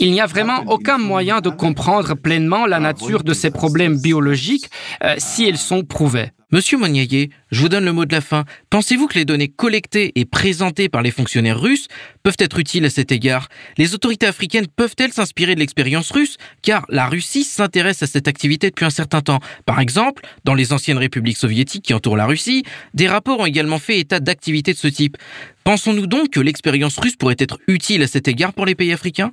[0.00, 4.70] il n'y a vraiment aucun moyen de comprendre pleinement la nature de ces problèmes biologiques
[5.02, 6.30] euh, si ils sont prouvés.
[6.54, 8.44] Monsieur Moniaye, je vous donne le mot de la fin.
[8.70, 11.88] Pensez-vous que les données collectées et présentées par les fonctionnaires russes
[12.22, 13.48] peuvent être utiles à cet égard?
[13.76, 16.36] Les autorités africaines peuvent-elles s'inspirer de l'expérience russe?
[16.62, 19.40] Car la Russie s'intéresse à cette activité depuis un certain temps.
[19.66, 23.80] Par exemple, dans les anciennes républiques soviétiques qui entourent la Russie, des rapports ont également
[23.80, 25.16] fait état d'activités de ce type.
[25.64, 29.32] Pensons-nous donc que l'expérience russe pourrait être utile à cet égard pour les pays africains?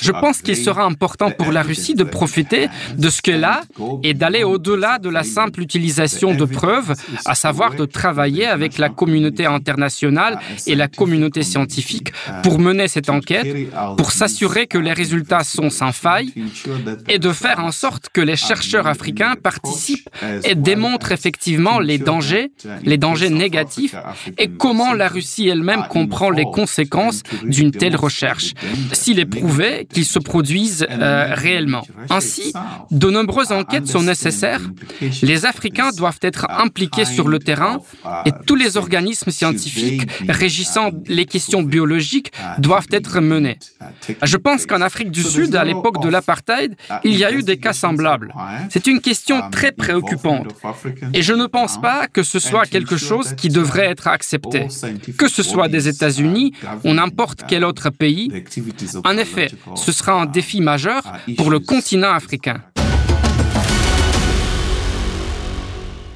[0.00, 3.62] Je pense qu'il sera important pour la Russie de profiter de ce qu'elle a
[4.02, 6.94] et d'aller au-delà de la simple utilisation de preuves,
[7.24, 13.10] à savoir de travailler avec la communauté internationale et la communauté scientifique pour mener cette
[13.10, 16.32] enquête, pour s'assurer que les résultats sont sans faille
[17.08, 20.08] et de faire en sorte que les chercheurs africains participent
[20.44, 23.96] et démontrent effectivement les dangers, les dangers négatifs
[24.38, 28.52] et comment la Russie elle-même comprend les conséquences d'une telle recherche,
[28.92, 31.82] s'il est prouvé qu'ils se produisent euh, réellement.
[32.10, 32.52] Ainsi,
[32.90, 34.62] de nombreuses enquêtes sont nécessaires.
[35.22, 37.78] Les Africains doivent être impliqués sur le terrain
[38.26, 43.58] et tous les organismes scientifiques régissant les questions biologiques doivent être menés.
[44.22, 47.58] Je pense qu'en Afrique du Sud, à l'époque de l'apartheid, il y a eu des
[47.58, 48.34] cas semblables.
[48.70, 50.48] C'est une question très préoccupante
[51.12, 54.68] et je ne pense pas que ce soit quelque chose qui devrait être accepté.
[55.18, 56.52] Que ce soit des États-Unis
[56.84, 58.30] ou n'importe quel autre pays.
[59.04, 61.02] En effet, ce sera un défi majeur
[61.36, 62.62] pour le continent africain.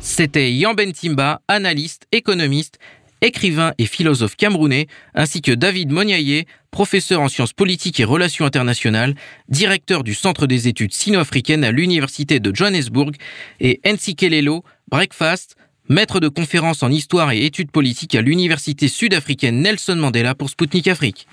[0.01, 2.79] C'était Yamben Timba, analyste, économiste,
[3.21, 9.15] écrivain et philosophe camerounais, ainsi que David Moniaye, professeur en sciences politiques et relations internationales,
[9.49, 13.13] directeur du Centre des études sino-africaines à l'Université de Johannesburg,
[13.61, 15.57] et Nsikelelo, Breakfast,
[15.89, 20.87] maître de conférences en histoire et études politiques à l'Université sud-africaine Nelson Mandela pour Sputnik
[20.89, 21.27] Afrique.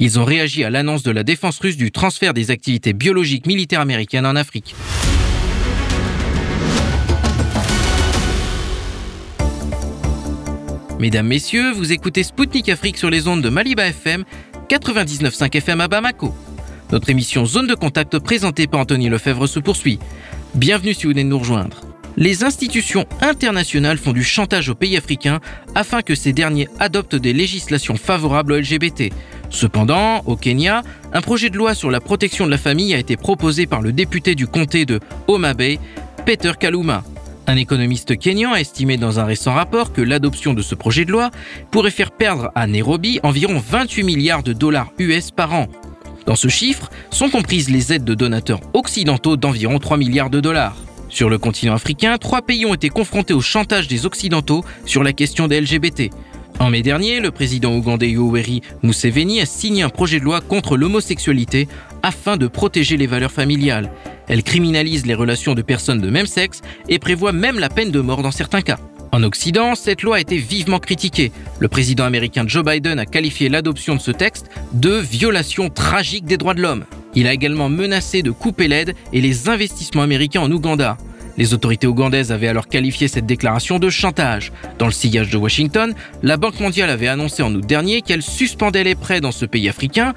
[0.00, 3.80] Ils ont réagi à l'annonce de la défense russe du transfert des activités biologiques militaires
[3.80, 4.76] américaines en Afrique.
[11.00, 14.24] Mesdames, Messieurs, vous écoutez Spoutnik Afrique sur les ondes de Maliba FM,
[14.68, 16.32] 99.5 FM à Bamako.
[16.92, 19.98] Notre émission Zone de contact présentée par Anthony Lefebvre se poursuit.
[20.54, 21.80] Bienvenue si vous venez de nous rejoindre.
[22.16, 25.40] Les institutions internationales font du chantage aux pays africains
[25.76, 29.12] afin que ces derniers adoptent des législations favorables aux LGBT.
[29.50, 30.82] Cependant, au Kenya,
[31.12, 33.92] un projet de loi sur la protection de la famille a été proposé par le
[33.92, 35.78] député du comté de Homa Bay,
[36.26, 37.02] Peter Kaluma.
[37.46, 41.12] Un économiste kenyan a estimé dans un récent rapport que l'adoption de ce projet de
[41.12, 41.30] loi
[41.70, 45.66] pourrait faire perdre à Nairobi environ 28 milliards de dollars US par an.
[46.26, 50.76] Dans ce chiffre sont comprises les aides de donateurs occidentaux d'environ 3 milliards de dollars.
[51.08, 55.14] Sur le continent africain, trois pays ont été confrontés au chantage des Occidentaux sur la
[55.14, 56.10] question des LGBT.
[56.60, 60.76] En mai dernier, le président ougandais Yoweri Museveni a signé un projet de loi contre
[60.76, 61.68] l'homosexualité
[62.02, 63.92] afin de protéger les valeurs familiales.
[64.26, 68.00] Elle criminalise les relations de personnes de même sexe et prévoit même la peine de
[68.00, 68.78] mort dans certains cas.
[69.12, 71.30] En Occident, cette loi a été vivement critiquée.
[71.60, 76.38] Le président américain Joe Biden a qualifié l'adoption de ce texte de violation tragique des
[76.38, 76.84] droits de l'homme.
[77.14, 80.98] Il a également menacé de couper l'aide et les investissements américains en Ouganda.
[81.38, 84.52] Les autorités ougandaises avaient alors qualifié cette déclaration de chantage.
[84.78, 88.82] Dans le sillage de Washington, la Banque mondiale avait annoncé en août dernier qu'elle suspendait
[88.82, 90.14] les prêts dans ce pays africain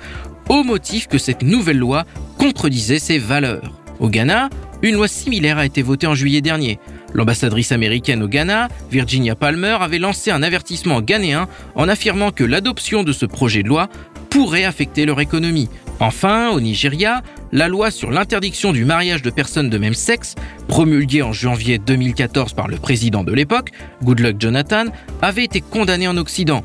[0.50, 2.06] au motif que cette nouvelle loi
[2.40, 3.72] contredisait ses valeurs.
[4.00, 4.50] Au Ghana,
[4.82, 6.80] une loi similaire a été votée en juillet dernier.
[7.14, 13.04] L'ambassadrice américaine au Ghana, Virginia Palmer, avait lancé un avertissement ghanéen en affirmant que l'adoption
[13.04, 13.90] de ce projet de loi
[14.32, 15.70] pourrait affecter leur économie.
[16.02, 17.22] Enfin, au Nigeria,
[17.52, 20.34] la loi sur l'interdiction du mariage de personnes de même sexe,
[20.68, 23.70] promulguée en janvier 2014 par le président de l'époque,
[24.02, 24.86] Goodluck Jonathan,
[25.22, 26.64] avait été condamnée en Occident.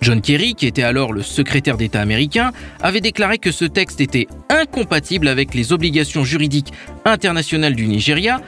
[0.00, 4.28] John Kerry, qui était alors le secrétaire d'État américain, avait déclaré que ce texte était
[4.48, 6.72] incompatible avec les obligations juridiques
[7.04, 8.40] internationales du Nigeria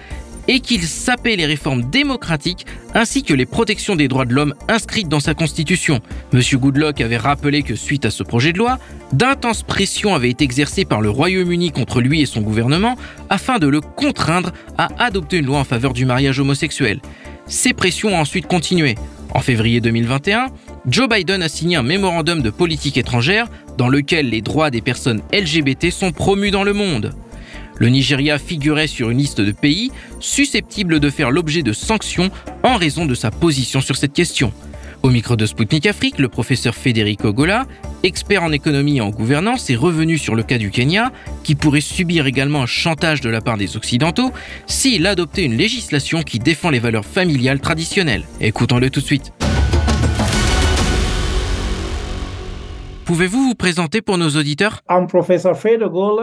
[0.48, 5.08] et qu'il sapait les réformes démocratiques ainsi que les protections des droits de l'homme inscrites
[5.08, 6.00] dans sa constitution.
[6.32, 6.40] M.
[6.54, 8.78] Goodluck avait rappelé que suite à ce projet de loi,
[9.12, 12.96] d'intenses pressions avaient été exercées par le Royaume-Uni contre lui et son gouvernement
[13.30, 17.00] afin de le contraindre à adopter une loi en faveur du mariage homosexuel.
[17.46, 18.94] Ces pressions ont ensuite continué.
[19.34, 20.48] En février 2021,
[20.86, 25.22] Joe Biden a signé un mémorandum de politique étrangère dans lequel les droits des personnes
[25.32, 27.14] LGBT sont promus dans le monde.
[27.82, 32.30] Le Nigeria figurait sur une liste de pays susceptibles de faire l'objet de sanctions
[32.62, 34.52] en raison de sa position sur cette question.
[35.02, 37.66] Au micro de Sputnik Afrique, le professeur Federico Gola,
[38.04, 41.10] expert en économie et en gouvernance, est revenu sur le cas du Kenya,
[41.42, 44.30] qui pourrait subir également un chantage de la part des Occidentaux
[44.68, 48.22] s'il adoptait une législation qui défend les valeurs familiales traditionnelles.
[48.40, 49.32] Écoutons-le tout de suite.
[53.04, 54.80] Pouvez-vous vous présenter pour nos auditeurs?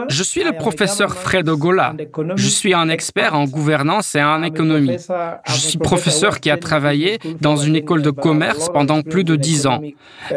[0.08, 1.94] Je suis le professeur Fred Ogola.
[2.36, 4.96] Je suis un expert en gouvernance et en économie.
[5.46, 9.66] Je suis professeur qui a travaillé dans une école de commerce pendant plus de dix
[9.66, 9.80] ans.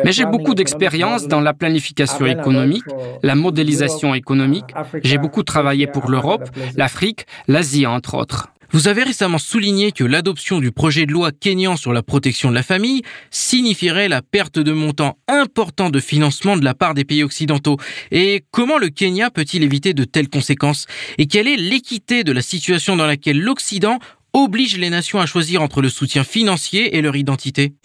[0.04, 2.84] Mais j'ai beaucoup d'expérience dans la planification économique,
[3.22, 4.74] la modélisation économique.
[5.04, 8.50] J'ai beaucoup travaillé pour l'Europe, l'Afrique, l'Asie, entre autres.
[8.74, 12.56] Vous avez récemment souligné que l'adoption du projet de loi kényan sur la protection de
[12.56, 17.22] la famille signifierait la perte de montants importants de financement de la part des pays
[17.22, 17.78] occidentaux.
[18.10, 20.88] Et comment le Kenya peut-il éviter de telles conséquences?
[21.20, 24.00] Et quelle est l'équité de la situation dans laquelle l'Occident
[24.34, 27.76] oblige les nations à choisir entre le soutien financier et leur identité?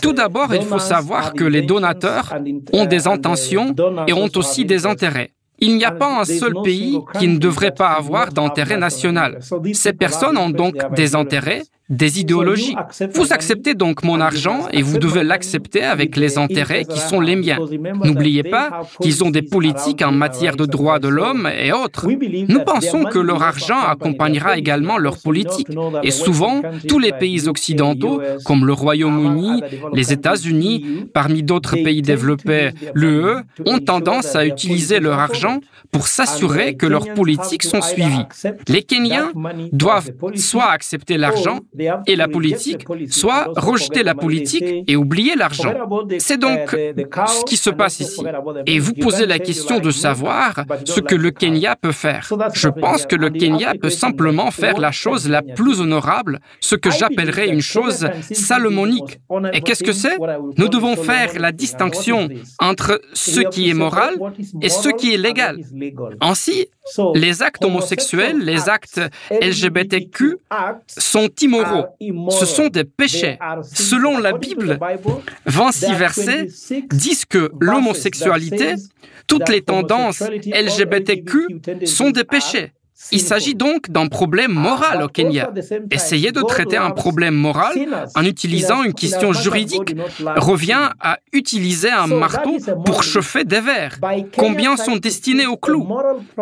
[0.00, 2.32] Tout d'abord, il faut savoir que les donateurs
[2.72, 3.74] ont des intentions
[4.06, 5.32] et ont aussi des intérêts.
[5.64, 9.38] Il n'y a pas un seul pays qui ne devrait pas avoir d'intérêt national.
[9.72, 12.76] Ces personnes ont donc des intérêts des idéologies.
[13.14, 17.36] Vous acceptez donc mon argent et vous devez l'accepter avec les intérêts qui sont les
[17.36, 17.58] miens.
[18.04, 22.08] N'oubliez pas qu'ils ont des politiques en matière de droits de l'homme et autres.
[22.48, 25.68] Nous pensons que leur argent accompagnera également leur politique.
[26.02, 29.62] Et souvent, tous les pays occidentaux, comme le Royaume-Uni,
[29.92, 35.58] les États-Unis, parmi d'autres pays développés, l'UE, ont tendance à utiliser leur argent
[35.90, 38.24] pour s'assurer que leurs politiques sont suivies.
[38.68, 39.30] Les Kenyans
[39.72, 41.60] doivent soit accepter l'argent,
[42.06, 45.74] et la politique, soit rejeter la politique et oublier l'argent.
[46.18, 48.22] C'est donc ce qui se passe ici.
[48.66, 52.28] Et vous posez la question de savoir ce que le Kenya peut faire.
[52.54, 56.90] Je pense que le Kenya peut simplement faire la chose la plus honorable, ce que
[56.90, 59.20] j'appellerais une chose salomonique.
[59.52, 60.16] Et qu'est-ce que c'est
[60.58, 62.28] Nous devons faire la distinction
[62.60, 64.14] entre ce qui est moral
[64.60, 65.58] et ce qui est légal?
[66.20, 66.66] Ainsi,
[67.14, 70.36] les actes homosexuels, les actes LGBTQ
[70.86, 71.28] sont
[72.30, 73.38] Ce sont des péchés.
[73.62, 74.78] Selon la Bible,
[75.46, 76.46] 26 versets
[76.90, 78.74] disent que l'homosexualité,
[79.26, 82.72] toutes les tendances LGBTQ sont des péchés.
[83.10, 85.50] Il s'agit donc d'un problème moral au Kenya.
[85.90, 87.72] Essayer de traiter un problème moral
[88.14, 89.94] en utilisant une question juridique
[90.36, 93.98] revient à utiliser un marteau pour chauffer des verres.
[94.36, 95.88] Combien sont destinés au clou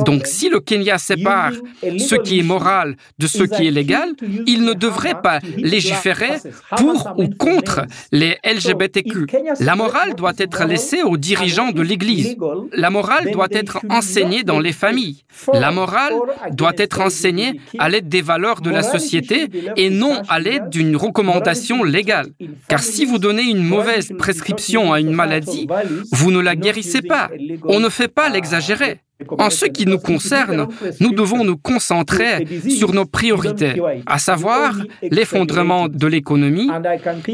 [0.05, 1.53] Donc si le Kenya sépare
[1.83, 4.11] ce qui est moral de ce qui est légal,
[4.47, 6.33] il ne devrait pas légiférer
[6.77, 7.83] pour ou contre
[8.13, 9.27] les LGBTQ.
[9.61, 12.37] La morale doit être laissée aux dirigeants de l'Église.
[12.73, 15.25] La morale doit être enseignée dans les familles.
[15.53, 16.15] La morale
[16.51, 20.97] doit être enseigné à l'aide des valeurs de la société et non à l'aide d'une
[20.97, 22.29] recommandation légale.
[22.69, 25.67] Car si vous donnez une mauvaise prescription à une maladie,
[26.13, 27.31] vous ne la guérissez pas.
[27.65, 29.01] On ne fait pas l'exagérer.
[29.39, 30.69] En ce qui nous concerne,
[31.01, 33.75] nous devons nous concentrer sur nos priorités,
[34.07, 36.69] à savoir l'effondrement de l'économie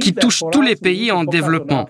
[0.00, 1.88] qui touche tous les pays en développement.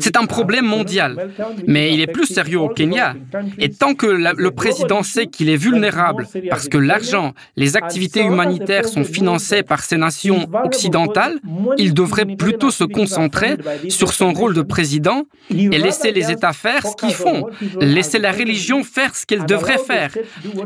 [0.00, 1.30] C'est un problème mondial,
[1.66, 3.14] mais il est plus sérieux au Kenya.
[3.58, 8.86] Et tant que le président sait qu'il est vulnérable parce que l'argent, les activités humanitaires
[8.86, 11.38] sont financées par ces nations occidentales,
[11.78, 13.56] il devrait plutôt se concentrer
[13.88, 17.46] sur son rôle de président et laisser les États faire ce qu'ils font,
[17.80, 20.10] laisser la religion faire ce qu'elle qu'elle devrait faire,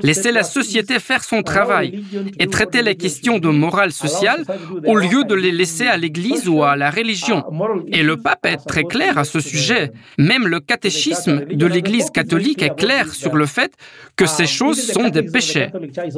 [0.02, 2.02] laisser la société faire son travail
[2.38, 4.44] et traiter les questions de morale sociale
[4.86, 7.44] au lieu de les laisser à l'Église ou à la religion.
[7.88, 9.92] Et le pape est très clair à ce sujet.
[10.18, 13.72] Même le catéchisme de l'Église catholique est clair sur le fait
[14.16, 15.68] que ces choses sont des péchés.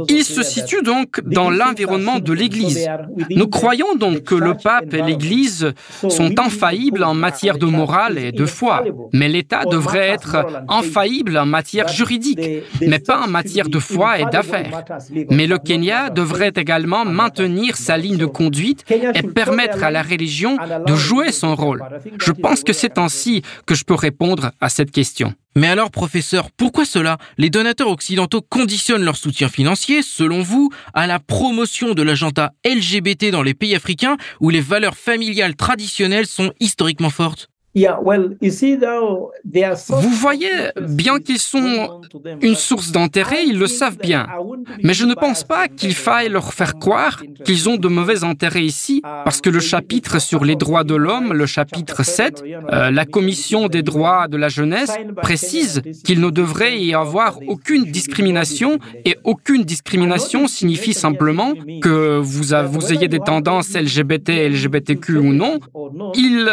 [0.09, 2.89] Il se situe donc dans l'environnement de l'Église.
[3.31, 5.73] Nous croyons donc que le pape et l'Église
[6.09, 11.47] sont infaillibles en matière de morale et de foi, mais l'État devrait être infaillible en
[11.47, 12.41] matière juridique,
[12.81, 14.85] mais pas en matière de foi et d'affaires.
[15.31, 20.57] Mais le Kenya devrait également maintenir sa ligne de conduite et permettre à la religion
[20.87, 21.83] de jouer son rôle.
[22.19, 25.35] Je pense que c'est ainsi que je peux répondre à cette question.
[25.57, 27.17] Mais alors, professeur, pourquoi cela?
[27.39, 33.31] Les donateurs occidentaux conditionnent leur soutien financier, selon vous, à la promotion de l'agenda LGBT
[33.31, 37.49] dans les pays africains où les valeurs familiales traditionnelles sont historiquement fortes?
[39.89, 40.49] Vous voyez,
[40.81, 42.03] bien qu'ils sont
[42.41, 44.29] une source d'intérêt, ils le savent bien.
[44.85, 48.65] Mais je ne pense pas qu'il faille leur faire croire qu'ils ont de mauvais intérêts
[48.65, 53.05] ici, parce que le chapitre sur les droits de l'homme, le chapitre 7, euh, la
[53.07, 59.17] Commission des droits de la jeunesse, précise qu'il ne devrait y avoir aucune discrimination, et
[59.25, 65.59] aucune discrimination signifie simplement que vous, vous ayez des tendances LGBT, LGBTQ ou non.
[66.15, 66.49] Il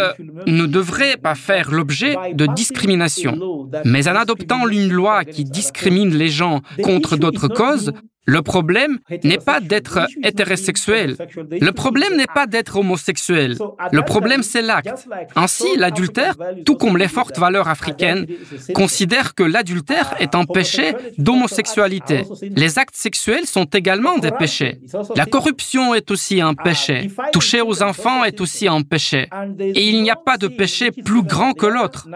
[0.47, 3.69] ne devrait pas faire l'objet de discrimination.
[3.85, 7.93] Mais en adoptant une loi qui discrimine les gens contre d'autres causes,
[8.25, 11.17] le problème n'est pas d'être hétérosexuel.
[11.59, 13.57] Le problème n'est pas d'être homosexuel.
[13.91, 15.07] Le problème, c'est l'acte.
[15.35, 18.27] Ainsi, l'adultère, tout comme les fortes valeurs africaines,
[18.75, 22.23] considère que l'adultère est un péché d'homosexualité.
[22.55, 24.79] Les actes sexuels sont également des péchés.
[25.15, 27.09] La corruption est aussi un péché.
[27.33, 29.29] Toucher aux enfants est aussi un péché.
[29.59, 32.07] Et il n'y a pas de péché plus grand que l'autre.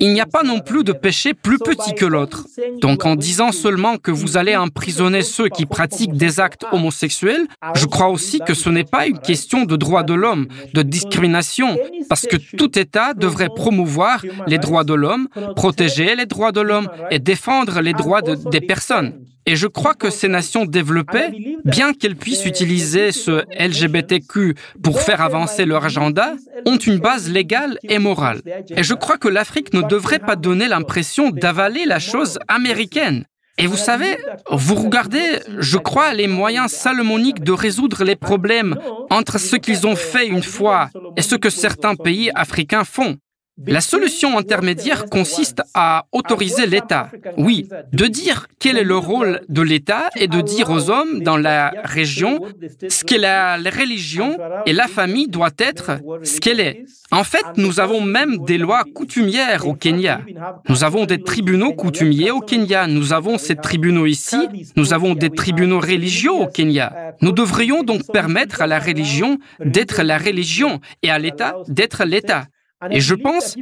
[0.00, 2.46] Il n'y a pas non plus de péché plus petit que l'autre.
[2.80, 7.86] Donc en disant seulement que vous allez emprisonner ceux qui pratiquent des actes homosexuels, je
[7.86, 11.76] crois aussi que ce n'est pas une question de droit de l'homme, de discrimination,
[12.08, 16.88] parce que tout État devrait promouvoir les droits de l'homme, protéger les droits de l'homme
[17.10, 19.12] et défendre les droits des personnes.
[19.48, 25.20] Et je crois que ces nations développées, bien qu'elles puissent utiliser ce LGBTQ pour faire
[25.20, 26.34] avancer leur agenda,
[26.64, 28.40] ont une base légale et morale.
[28.70, 33.24] Et je crois que l'Afrique ne devrait pas donner l'impression d'avaler la chose américaine.
[33.58, 34.18] Et vous savez,
[34.50, 38.76] vous regardez, je crois, les moyens salomoniques de résoudre les problèmes
[39.10, 43.16] entre ce qu'ils ont fait une fois et ce que certains pays africains font.
[43.64, 49.62] La solution intermédiaire consiste à autoriser l'État, oui, de dire quel est le rôle de
[49.62, 52.40] l'État et de dire aux hommes dans la région
[52.86, 54.36] ce que la religion
[54.66, 55.92] et la famille doit être
[56.22, 56.84] ce qu'elle est.
[57.10, 60.20] En fait, nous avons même des lois coutumières au Kenya.
[60.68, 62.86] Nous avons des tribunaux coutumiers au Kenya.
[62.86, 64.36] Nous avons ces tribunaux ici.
[64.76, 67.14] Nous avons des tribunaux religieux au Kenya.
[67.22, 72.48] Nous devrions donc permettre à la religion d'être la religion et à l'État d'être l'État.
[72.90, 73.56] Et je pense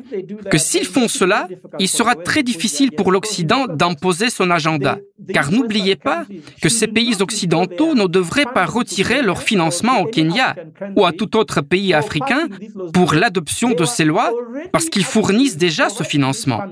[0.51, 1.47] que s'ils font cela,
[1.79, 4.99] il sera très difficile pour l'Occident d'imposer son agenda.
[5.33, 6.25] Car n'oubliez pas
[6.61, 10.57] que ces pays occidentaux ne devraient pas retirer leur financement au Kenya
[10.97, 12.49] ou à tout autre pays africain
[12.93, 14.33] pour l'adoption de ces lois
[14.73, 16.65] parce qu'ils fournissent déjà ce financement,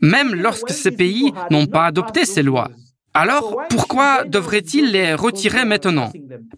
[0.00, 2.70] même lorsque ces pays n'ont pas adopté ces lois.
[3.14, 6.10] Alors, pourquoi devraient-ils les retirer maintenant?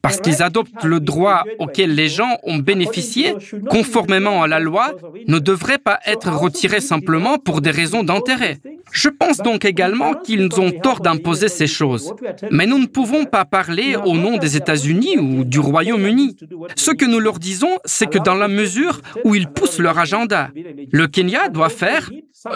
[0.02, 3.34] Parce qu'ils adoptent le droit auquel les gens ont bénéficié,
[3.68, 4.92] conformément à la loi,
[5.26, 8.61] ne devrait pas être retiré simplement pour des raisons d'intérêt.
[8.92, 12.14] Je pense donc également qu'ils ont tort d'imposer ces choses.
[12.52, 16.36] Mais nous ne pouvons pas parler au nom des États-Unis ou du Royaume-Uni.
[16.76, 20.50] Ce que nous leur disons, c'est que dans la mesure où ils poussent leur agenda,
[20.92, 22.11] le Kenya doit faire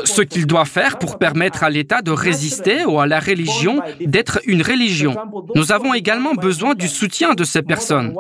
[0.05, 4.41] ce qu'il doit faire pour permettre à l'État de résister ou à la religion d'être
[4.47, 5.17] une religion.
[5.55, 8.15] Nous avons également besoin du soutien de ces personnes.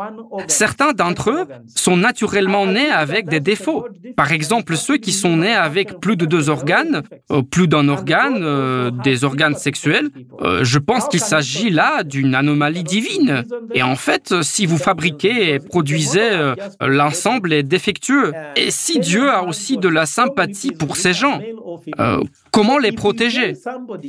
[0.46, 3.86] Certains d'entre eux sont naturellement nés avec des défauts.
[4.16, 8.38] Par exemple, ceux qui sont nés avec plus de deux organes, euh, plus d'un organe,
[8.42, 10.08] euh, des organes sexuels.
[10.42, 13.44] Euh, je pense qu'il s'agit là d'une anomalie divine.
[13.74, 16.28] Et en fait, si vous fabriquez et produisez
[16.80, 18.32] l'ensemble est défectueux.
[18.56, 21.40] Et si Dieu a aussi de la sympathie pour ces gens,
[21.98, 23.54] euh, comment les protéger?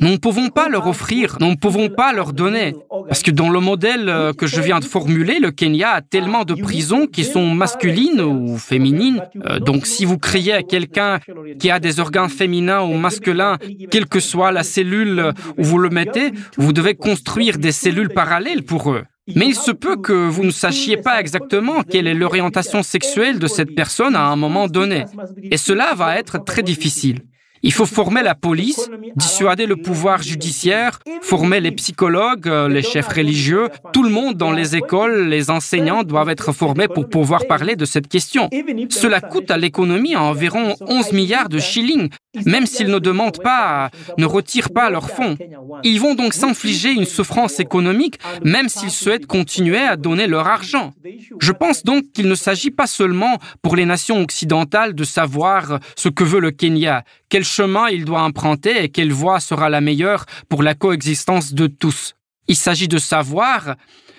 [0.02, 2.76] Nous ne pouvons pas leur offrir, nous ne pouvons pas leur donner.
[3.08, 6.43] Parce que dans le modèle euh, que je viens de formuler, le Kenya a tellement
[6.43, 9.24] de prisons qui sont masculines ou féminines.
[9.45, 11.20] Euh, donc si vous criez à quelqu'un
[11.60, 13.58] qui a des organes féminins ou masculins,
[13.91, 18.64] quelle que soit la cellule où vous le mettez, vous devez construire des cellules parallèles
[18.64, 19.04] pour eux.
[19.36, 23.47] Mais il se peut que vous ne sachiez pas exactement quelle est l'orientation sexuelle de
[23.47, 25.06] cette personne à un moment donné.
[25.43, 27.20] Et cela va être très difficile.
[27.62, 33.07] Il faut former la police, dissuader le pouvoir judiciaire, former les psychologues, euh, les chefs
[33.07, 33.70] religieux.
[33.93, 37.86] Tout le monde dans les écoles, les enseignants doivent être formés pour pouvoir parler de
[37.86, 38.49] cette question.
[38.89, 42.10] Cela coûte à l'économie environ 11 milliards de shillings,
[42.45, 45.38] même s'ils ne demandent pas, ne retirent pas leurs fonds.
[45.84, 50.93] Ils vont donc s'infliger une souffrance économique, même s'ils souhaitent continuer à donner leur argent.
[51.39, 56.10] Je pense donc qu'il ne s'agit pas seulement pour les nations occidentales de savoir ce
[56.10, 57.03] que veut le Kenya,
[57.50, 62.14] chemin il doit emprunter et quelle voie sera la meilleure pour la coexistence de tous.
[62.47, 63.76] Il s'agit de savoir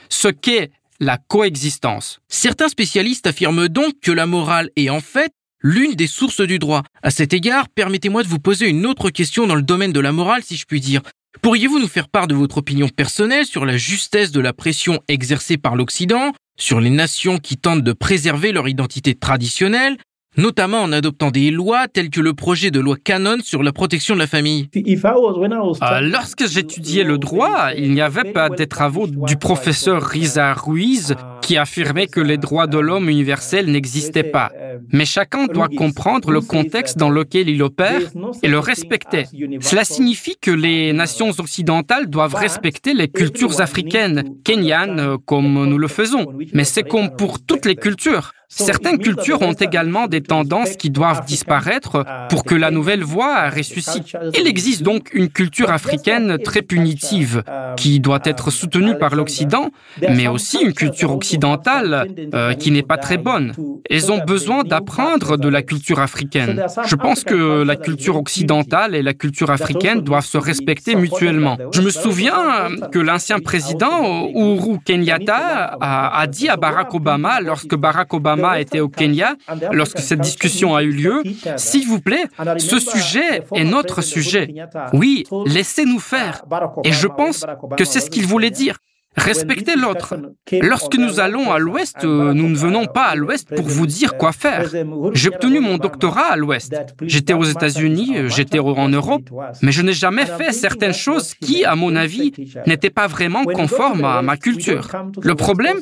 [0.09, 0.71] ce qu'est
[1.01, 2.21] la coexistence.
[2.29, 6.83] Certains spécialistes affirment donc que la morale est en fait l'une des sources du droit.
[7.03, 10.13] À cet égard, permettez-moi de vous poser une autre question dans le domaine de la
[10.13, 11.03] morale, si je puis dire.
[11.43, 15.57] Pourriez-vous nous faire part de votre opinion personnelle sur la justesse de la pression exercée
[15.57, 19.97] par l'Occident, sur les nations qui tentent de préserver leur identité traditionnelle,
[20.37, 24.15] notamment en adoptant des lois telles que le projet de loi Canon sur la protection
[24.15, 24.69] de la famille.
[24.77, 31.15] Euh, lorsque j'étudiais le droit, il n'y avait pas des travaux du professeur Riza Ruiz
[31.43, 34.53] qui affirmait que les droits de l'homme universels n'existaient pas.
[34.93, 38.01] Mais chacun doit comprendre le contexte dans lequel il opère
[38.43, 39.25] et le respecter.
[39.61, 45.89] Cela signifie que les nations occidentales doivent respecter les cultures africaines, kenyanes, comme nous le
[45.89, 46.27] faisons.
[46.55, 48.33] Mais c'est comme pour toutes les cultures.
[48.53, 54.17] Certaines cultures ont également des tendances qui doivent disparaître pour que la nouvelle voie ressuscite.
[54.37, 57.45] Il existe donc une culture africaine très punitive
[57.77, 59.71] qui doit être soutenue par l'Occident,
[60.01, 63.53] mais aussi une culture occidentale euh, qui n'est pas très bonne.
[63.89, 66.65] Elles ont besoin d'apprendre de la culture africaine.
[66.87, 71.57] Je pense que la culture occidentale et la culture africaine doivent se respecter mutuellement.
[71.73, 77.77] Je me souviens que l'ancien président Uhuru Kenyatta a, a dit à Barack Obama, lorsque
[77.77, 79.37] Barack Obama était au Kenya,
[79.73, 81.23] lorsque cette discussion a eu lieu,
[81.57, 82.25] s'il vous plaît,
[82.59, 84.53] ce sujet est notre sujet.
[84.93, 86.43] Oui, laissez-nous faire.
[86.85, 87.45] Et je pense
[87.77, 88.79] que c'est ce qu'il voulait dire.
[89.17, 90.15] Respectez l'autre.
[90.63, 94.33] Lorsque nous allons à l'Ouest, nous ne venons pas à l'Ouest pour vous dire quoi
[94.33, 94.69] faire.
[95.15, 96.75] J'ai obtenu mon doctorat à l'Ouest.
[97.03, 99.29] J'étais aux États-Unis, j'étais en Europe,
[99.63, 102.33] mais je n'ai jamais fait certaines choses qui, à mon avis,
[102.67, 104.89] n'étaient pas vraiment conformes à ma culture.
[105.23, 105.79] Le problème,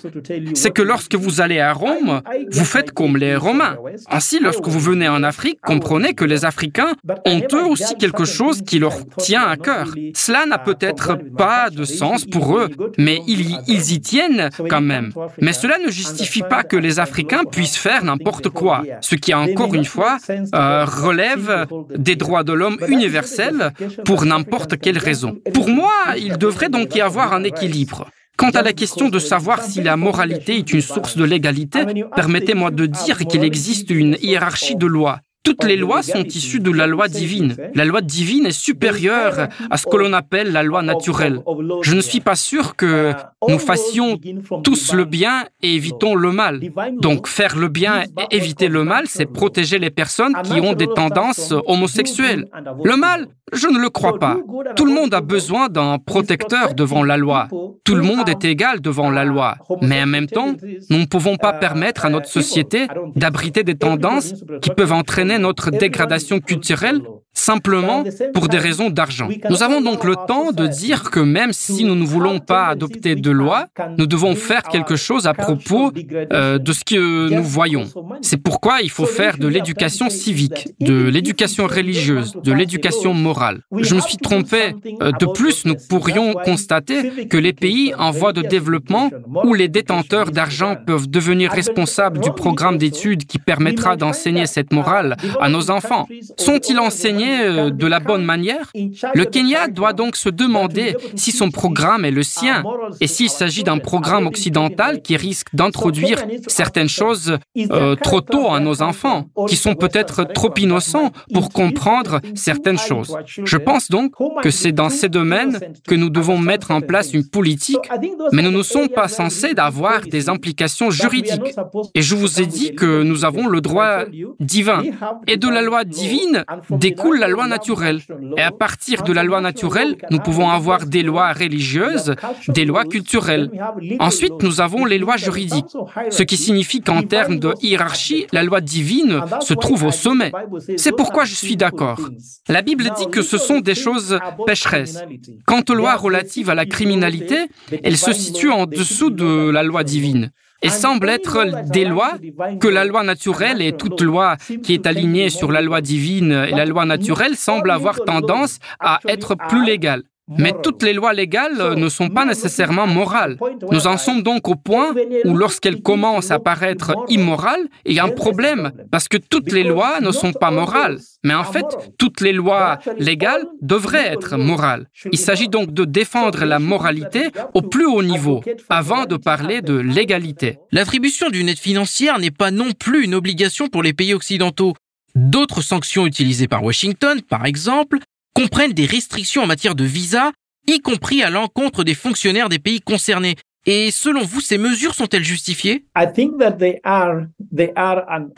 [0.54, 3.76] c'est que lorsque vous allez à Rome, vous faites comme les Romains.
[4.10, 6.94] Ainsi, lorsque vous venez en Afrique, comprenez que les Africains
[7.26, 9.88] ont eux aussi quelque chose qui leur tient à cœur.
[10.14, 15.12] Cela n'a peut-être pas de sens pour eux, mais ils, y tiennent quand même.
[15.40, 19.74] Mais cela ne justifie pas que les Africains puissent faire n'importe quoi, ce qui, encore
[19.74, 20.18] une fois,
[20.54, 21.66] euh, relève
[21.96, 23.72] des droits de l'homme universels
[24.04, 25.38] pour n'importe quelle raison.
[25.52, 28.08] Pour moi, il devrait donc y avoir un équilibre.
[28.36, 31.80] Quant à la question de savoir si la moralité est une source de l'égalité,
[32.14, 35.18] permettez-moi de dire qu'il existe une hiérarchie de lois.
[35.48, 37.56] Toutes les lois sont issues de la loi divine.
[37.74, 41.40] La loi divine est supérieure à ce que l'on appelle la loi naturelle.
[41.80, 43.14] Je ne suis pas sûr que
[43.48, 44.18] nous fassions
[44.62, 46.60] tous le bien et évitons le mal.
[47.00, 50.86] Donc faire le bien et éviter le mal, c'est protéger les personnes qui ont des
[50.86, 52.44] tendances homosexuelles.
[52.84, 54.36] Le mal, je ne le crois pas.
[54.76, 57.48] Tout le monde a besoin d'un protecteur devant la loi.
[57.84, 59.56] Tout le monde est égal devant la loi.
[59.80, 60.54] Mais en même temps,
[60.90, 62.86] nous ne pouvons pas permettre à notre société
[63.16, 67.00] d'abriter des tendances qui peuvent entraîner notre dégradation culturelle
[67.38, 69.28] simplement pour des raisons d'argent.
[69.48, 73.14] Nous avons donc le temps de dire que même si nous ne voulons pas adopter
[73.14, 73.66] de loi,
[73.96, 75.92] nous devons faire quelque chose à propos
[76.32, 77.86] euh, de ce que nous voyons.
[78.22, 83.60] C'est pourquoi il faut faire de l'éducation civique, de l'éducation religieuse, de l'éducation morale.
[83.78, 84.74] Je me suis trompé.
[85.00, 89.10] Euh, de plus, nous pourrions constater que les pays en voie de développement
[89.44, 95.16] où les détenteurs d'argent peuvent devenir responsables du programme d'études qui permettra d'enseigner cette morale
[95.40, 98.70] à nos enfants, sont-ils enseignés euh, de la bonne manière
[99.14, 102.64] Le Kenya doit donc se demander si son programme est le sien
[103.00, 108.60] et s'il s'agit d'un programme occidental qui risque d'introduire certaines choses euh, trop tôt à
[108.60, 113.16] nos enfants, qui sont peut-être trop innocents pour comprendre certaines choses.
[113.26, 114.12] Je pense donc
[114.42, 117.88] que c'est dans ces domaines que nous devons mettre en place une politique,
[118.32, 121.54] mais nous ne sommes pas censés d'avoir des implications juridiques.
[121.94, 124.04] Et je vous ai dit que nous avons le droit
[124.40, 124.82] divin.
[125.26, 128.00] Et de la loi divine découle la loi naturelle.
[128.36, 132.14] Et à partir de la loi naturelle, nous pouvons avoir des lois religieuses,
[132.48, 133.50] des lois culturelles.
[133.98, 135.76] Ensuite, nous avons les lois juridiques,
[136.10, 140.32] ce qui signifie qu'en termes de hiérarchie, la loi divine se trouve au sommet.
[140.76, 142.00] C'est pourquoi je suis d'accord.
[142.48, 144.98] La Bible dit que ce sont des choses pécheresses.
[145.46, 147.48] Quant aux lois relatives à la criminalité,
[147.82, 150.30] elles se situent en dessous de la loi divine.
[150.62, 152.14] Et semblent être des lois
[152.60, 156.52] que la loi naturelle et toute loi qui est alignée sur la loi divine et
[156.52, 160.02] la loi naturelle semble avoir tendance à être plus légale.
[160.36, 163.38] Mais toutes les lois légales ne sont pas nécessairement morales.
[163.70, 168.04] Nous en sommes donc au point où lorsqu'elles commencent à paraître immorales, il y a
[168.04, 170.98] un problème, parce que toutes les lois ne sont pas morales.
[171.24, 171.64] Mais en fait,
[171.98, 174.86] toutes les lois légales devraient être morales.
[175.12, 179.74] Il s'agit donc de défendre la moralité au plus haut niveau, avant de parler de
[179.74, 180.58] légalité.
[180.72, 184.74] L'attribution d'une aide financière n'est pas non plus une obligation pour les pays occidentaux.
[185.14, 187.98] D'autres sanctions utilisées par Washington, par exemple,
[188.38, 190.30] comprennent des restrictions en matière de visa,
[190.68, 193.34] y compris à l'encontre des fonctionnaires des pays concernés.
[193.66, 195.84] Et selon vous, ces mesures sont-elles justifiées?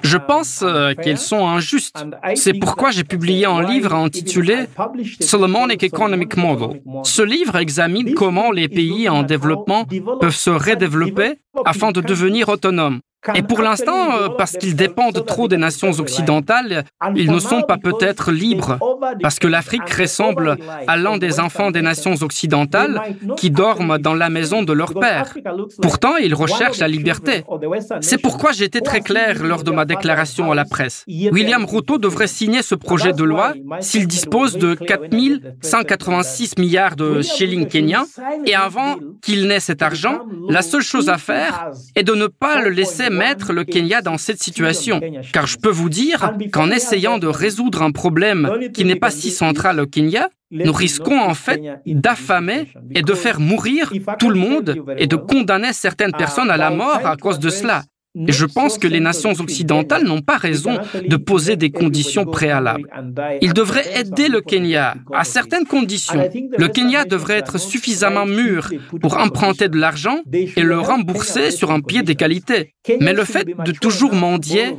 [0.03, 2.03] Je pense euh, qu'elles sont injustes.
[2.35, 4.65] C'est pourquoi j'ai publié un livre intitulé
[5.21, 6.81] Solomonic Economic Model.
[7.05, 9.85] Ce livre examine comment les pays en développement
[10.19, 11.35] peuvent se redévelopper
[11.67, 13.01] afin de devenir autonomes.
[13.35, 16.85] Et pour l'instant, euh, parce qu'ils dépendent trop des nations occidentales,
[17.17, 18.79] ils ne sont pas peut-être libres,
[19.21, 20.57] parce que l'Afrique ressemble
[20.87, 23.01] à l'un des enfants des nations occidentales
[23.37, 25.35] qui dorment dans la maison de leur père.
[25.83, 27.45] Pourtant, ils recherchent la liberté.
[28.01, 31.05] C'est pourquoi été très clair lors de ma déclaration à la presse.
[31.09, 37.67] William Ruto devrait signer ce projet de loi s'il dispose de 4186 milliards de shillings
[37.67, 38.07] kenyans,
[38.47, 42.61] et avant qu'il n'ait cet argent, la seule chose à faire est de ne pas
[42.63, 45.01] le laisser mettre le Kenya dans cette situation,
[45.33, 49.31] car je peux vous dire qu'en essayant de résoudre un problème qui n'est pas si
[49.31, 54.77] central au Kenya, nous risquons en fait d'affamer et de faire mourir tout le monde
[54.97, 57.85] et de condamner certaines personnes à la mort à cause de cela.
[58.17, 62.89] Et je pense que les nations occidentales n'ont pas raison de poser des conditions préalables.
[63.41, 66.29] Ils devraient aider le Kenya à certaines conditions.
[66.59, 71.81] Le Kenya devrait être suffisamment mûr pour emprunter de l'argent et le rembourser sur un
[71.81, 72.75] pied d'égalité.
[73.01, 74.75] Mais le fait de toujours mendier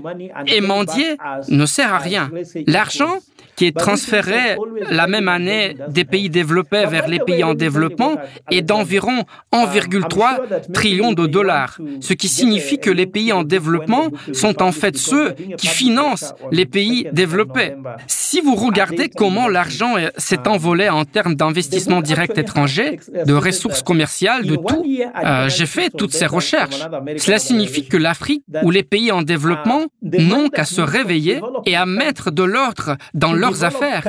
[0.48, 1.16] et mendier
[1.48, 2.30] ne sert à rien.
[2.68, 3.20] L'argent
[3.56, 4.58] qui est transféré
[4.89, 8.16] la même année des pays développés vers les pays en développement
[8.49, 9.24] est d'environ
[9.54, 14.97] 1,3 trillion de dollars, ce qui signifie que les pays en développement sont en fait
[14.97, 17.74] ceux qui financent les pays développés.
[18.08, 24.45] Si vous regardez comment l'argent s'est envolé en termes d'investissement direct étranger, de ressources commerciales,
[24.45, 24.84] de tout,
[25.24, 26.82] euh, j'ai fait toutes ces recherches.
[27.18, 31.86] Cela signifie que l'Afrique ou les pays en développement n'ont qu'à se réveiller et à
[31.86, 34.04] mettre de l'ordre dans leurs affaires.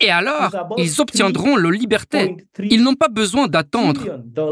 [0.00, 2.36] Et alors, ils obtiendront leur liberté.
[2.74, 4.02] Ils n'ont pas besoin d'attendre.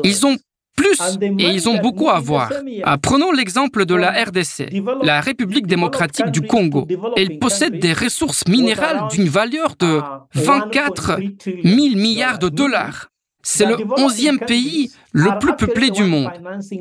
[0.05, 0.37] Ils ont
[0.75, 0.99] plus
[1.39, 2.51] et ils ont beaucoup à voir.
[2.85, 4.70] Ah, prenons l'exemple de la RDC,
[5.03, 6.87] la République démocratique du Congo.
[7.16, 10.01] Elle possède des ressources minérales d'une valeur de
[10.35, 11.18] 24
[11.62, 13.12] 000 milliards de dollars.
[13.43, 16.30] C'est le onzième pays le plus peuplé du monde.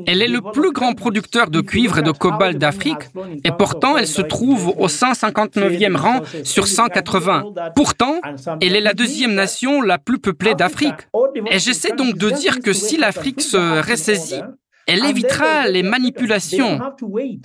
[0.06, 3.10] Elle est le plus grand producteur de cuivre et de cobalt d'Afrique
[3.44, 7.44] et pourtant elle se trouve au 159e rang sur 180.
[7.74, 8.20] Pourtant,
[8.60, 11.08] elle est la deuxième nation la plus peuplée d'Afrique.
[11.50, 14.42] Et j'essaie donc de dire que si l'Afrique se ressaisit,
[14.86, 16.80] elle évitera les manipulations.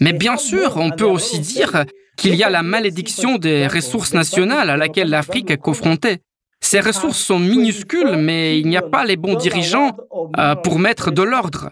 [0.01, 1.85] Mais bien sûr, on peut aussi dire
[2.17, 6.19] qu'il y a la malédiction des ressources nationales à laquelle l'Afrique est confrontée.
[6.61, 9.95] Ces ressources sont minuscules, mais il n'y a pas les bons dirigeants
[10.37, 11.69] euh, pour mettre de l'ordre.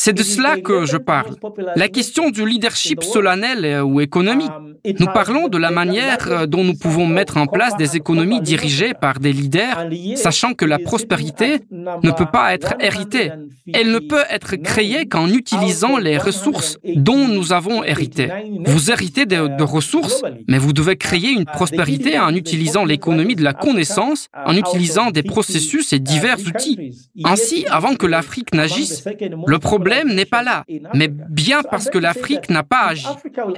[0.00, 1.34] C'est de cela que je parle.
[1.74, 4.52] La question du leadership solennel ou économique.
[5.00, 9.18] Nous parlons de la manière dont nous pouvons mettre en place des économies dirigées par
[9.18, 13.32] des leaders, sachant que la prospérité ne peut pas être héritée.
[13.74, 18.28] Elle ne peut être créée qu'en utilisant les ressources dont nous avons hérité.
[18.66, 23.42] Vous héritez de, de ressources, mais vous devez créer une prospérité en utilisant l'économie de
[23.42, 26.92] la connaissance, en utilisant des processus et divers outils.
[27.24, 29.04] Ainsi, avant que l'Afrique n'agisse,
[29.46, 30.64] le problème problème n'est pas là,
[30.94, 33.06] mais bien parce que l'Afrique n'a pas agi.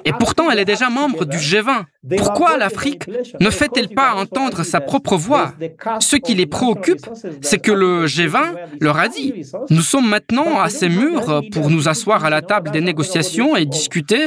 [0.05, 1.85] Et pourtant, elle est déjà membre du G20.
[2.17, 3.05] Pourquoi l'Afrique
[3.41, 5.53] ne fait-elle pas entendre sa propre voix?
[6.01, 7.05] Ce qui les préoccupe,
[7.43, 9.29] c'est que le G20 leur a dit,
[9.71, 14.27] nous sommes maintenant assez mûrs pour nous asseoir à la table des négociations et discuter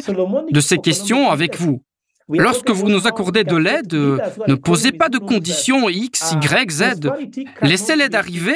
[0.52, 1.82] de ces questions avec vous.
[2.30, 6.84] Lorsque vous nous accordez de l'aide, ne posez pas de conditions X, Y, Z.
[7.62, 8.54] Laissez l'aide arriver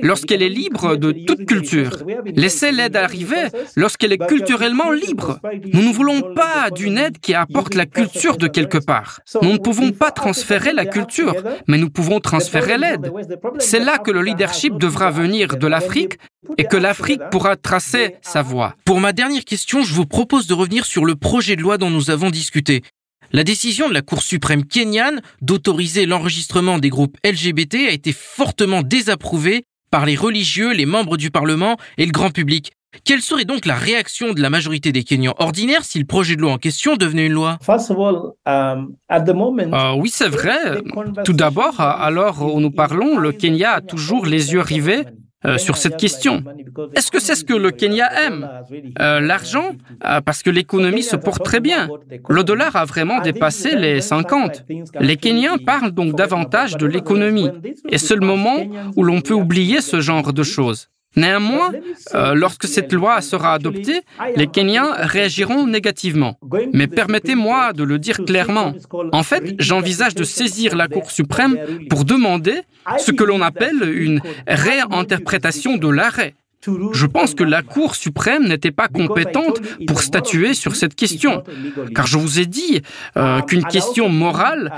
[0.00, 1.98] lorsqu'elle est libre de toute culture.
[2.34, 5.38] Laissez l'aide arriver lorsqu'elle est culturellement libre.
[5.72, 9.20] Nous ne voulons pas d'une aide qui apporte la culture de quelque part.
[9.42, 11.34] Nous ne pouvons pas transférer la culture,
[11.66, 13.12] mais nous pouvons transférer l'aide.
[13.58, 16.18] C'est là que le leadership devra venir de l'Afrique
[16.58, 18.74] et que l'Afrique pourra tracer sa voie.
[18.84, 21.90] Pour ma dernière question, je vous propose de revenir sur le projet de loi dont
[21.90, 22.82] nous avons discuté.
[23.32, 28.82] La décision de la Cour suprême kenyane d'autoriser l'enregistrement des groupes LGBT a été fortement
[28.82, 29.62] désapprouvée
[29.92, 32.72] par les religieux, les membres du Parlement et le grand public.
[33.04, 36.40] Quelle serait donc la réaction de la majorité des Kenyans ordinaires si le projet de
[36.40, 37.58] loi en question devenait une loi?
[38.46, 40.82] Um, euh, Oui, c'est vrai.
[41.24, 45.04] Tout d'abord, à l'heure où nous parlons, le Kenya a toujours les yeux rivés
[45.46, 46.42] euh, sur cette question.
[46.94, 48.48] Est-ce que c'est ce que le Kenya aime
[49.00, 49.72] euh, L'argent?
[50.24, 51.88] Parce que l'économie se porte très bien.
[52.28, 54.64] Le dollar a vraiment dépassé les 50.
[55.00, 57.50] Les Kenyans parlent donc davantage de l'économie.
[57.88, 58.58] Et c'est le moment
[58.96, 60.88] où l'on peut oublier ce genre de choses.
[61.16, 61.72] Néanmoins,
[62.14, 64.02] euh, lorsque cette loi sera adoptée,
[64.36, 66.38] les Kenyans réagiront négativement.
[66.72, 68.72] Mais permettez-moi de le dire clairement.
[69.12, 71.58] En fait, j'envisage de saisir la Cour suprême
[71.88, 72.60] pour demander
[72.98, 76.34] ce que l'on appelle une réinterprétation de l'arrêt.
[76.66, 81.42] Je pense que la Cour suprême n'était pas compétente pour statuer sur cette question,
[81.94, 82.82] car je vous ai dit
[83.16, 84.70] euh, qu'une question morale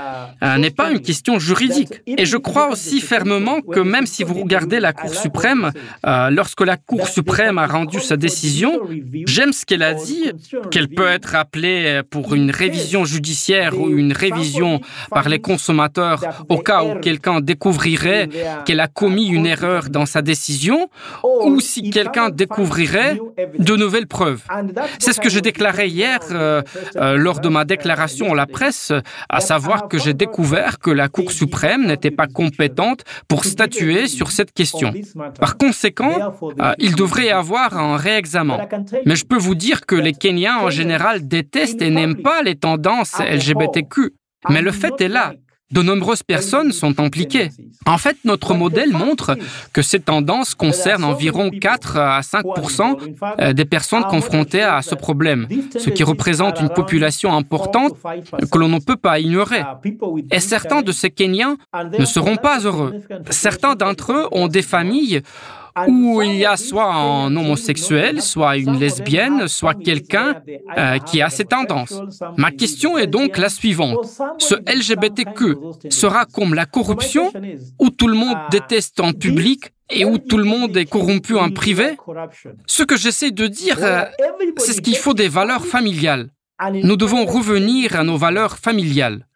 [0.43, 2.01] euh, n'est pas une question juridique.
[2.07, 5.71] Et je crois aussi fermement que même si vous regardez la Cour suprême,
[6.05, 8.79] euh, lorsque la Cour suprême a rendu sa décision,
[9.25, 10.31] j'aime ce qu'elle a dit,
[10.71, 14.79] qu'elle peut être appelée pour une révision judiciaire ou une révision
[15.09, 18.29] par les consommateurs au cas où quelqu'un découvrirait
[18.65, 20.89] qu'elle a commis une erreur dans sa décision,
[21.23, 23.19] ou si quelqu'un découvrirait
[23.57, 24.43] de nouvelles preuves.
[24.99, 26.61] C'est ce que j'ai déclaré hier euh,
[26.95, 28.91] euh, lors de ma déclaration à la presse,
[29.29, 34.31] à savoir que j'ai découvert que la Cour suprême n'était pas compétente pour statuer sur
[34.31, 34.93] cette question.
[35.39, 38.67] Par conséquent, euh, il devrait y avoir un réexamen.
[39.05, 42.55] Mais je peux vous dire que les Kenyans en général détestent et n'aiment pas les
[42.55, 44.13] tendances LGBTQ.
[44.49, 45.33] Mais le fait est là.
[45.73, 47.49] De nombreuses personnes sont impliquées.
[47.87, 49.35] En fait, notre modèle montre
[49.73, 55.47] que ces tendances concernent environ 4 à 5% euh, des personnes confrontées à ce problème,
[55.75, 57.93] ce qui représente une population importante
[58.51, 59.63] que l'on ne peut pas ignorer.
[60.31, 61.57] Et certains de ces Kenyans
[61.97, 62.93] ne seront pas heureux.
[63.31, 65.23] Certains d'entre eux ont des familles
[65.87, 70.41] où il y a soit un homosexuel, soit une lesbienne, soit quelqu'un
[70.77, 71.99] euh, qui a ces tendances.
[72.37, 74.05] Ma question est donc la suivante.
[74.37, 75.55] Ce LGBTQ
[75.89, 77.31] sera comme la corruption,
[77.79, 81.49] où tout le monde déteste en public et où tout le monde est corrompu en
[81.51, 81.97] privé?
[82.65, 84.05] Ce que j'essaie de dire, euh,
[84.57, 86.29] c'est ce qu'il faut des valeurs familiales.
[86.71, 89.27] Nous devons revenir à nos valeurs familiales.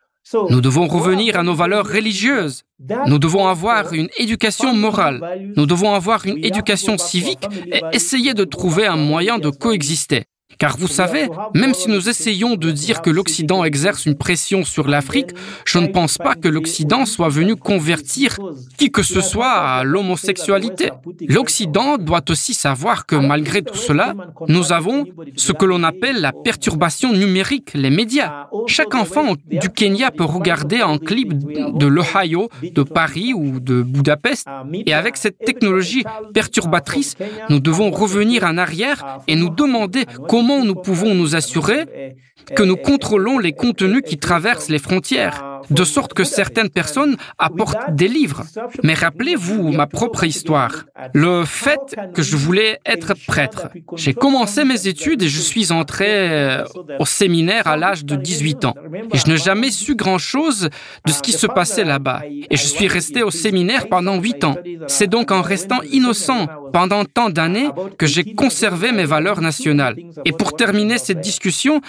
[0.50, 2.64] Nous devons revenir à nos valeurs religieuses.
[3.08, 5.22] Nous devons avoir une éducation morale.
[5.56, 10.26] Nous devons avoir une éducation civique et essayer de trouver un moyen de coexister.
[10.60, 14.88] Car vous savez, même si nous essayons de dire que l'Occident exerce une pression sur
[14.88, 15.32] l'Afrique,
[15.66, 18.38] je ne pense pas que l'Occident soit venu convertir
[18.78, 20.90] qui que ce soit à l'homosexualité.
[21.28, 24.16] L'Occident doit aussi savoir que malgré tout cela,
[24.48, 28.48] nous avons ce que l'on appelle la perturbation numérique, les médias.
[28.66, 34.48] Chaque enfant du Kenya peut regarder un clip de l'Ohio, de Paris ou de Budapest.
[34.88, 37.16] Et avec cette technologie perturbatrice,
[37.50, 42.16] nous devons revenir en arrière et nous demander comment comment nous pouvons nous assurer
[42.56, 47.94] que nous contrôlons les contenus qui traversent les frontières de sorte que certaines personnes apportent
[47.94, 48.44] des livres.
[48.84, 50.86] Mais rappelez-vous ma propre histoire.
[51.14, 51.80] Le fait
[52.14, 53.68] que je voulais être prêtre.
[53.96, 56.64] J'ai commencé mes études et je suis entré euh,
[57.00, 58.74] au séminaire à l'âge de 18 ans.
[59.14, 60.70] Et je n'ai jamais su grand-chose
[61.06, 62.22] de ce qui se passait là-bas.
[62.50, 64.56] Et je suis resté au séminaire pendant 8 ans.
[64.88, 69.98] C'est donc en restant innocent pendant tant d'années que j'ai conservé mes valeurs nationales.
[70.26, 71.82] Et pour terminer cette discussion,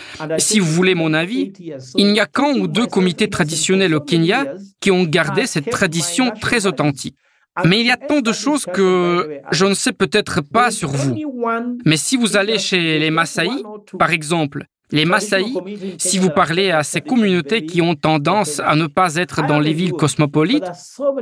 [0.48, 1.52] si vous voulez mon avis,
[1.96, 6.30] il n'y a qu'un ou deux comités traditionnels au Kenya qui ont gardé cette tradition
[6.30, 7.16] très authentique.
[7.64, 11.14] Mais il y a tant de choses que je ne sais peut-être pas sur vous.
[11.84, 13.48] Mais si vous allez chez les Maasai,
[13.98, 15.44] par exemple, les Maasai,
[15.98, 19.72] si vous parlez à ces communautés qui ont tendance à ne pas être dans les
[19.72, 20.64] villes cosmopolites,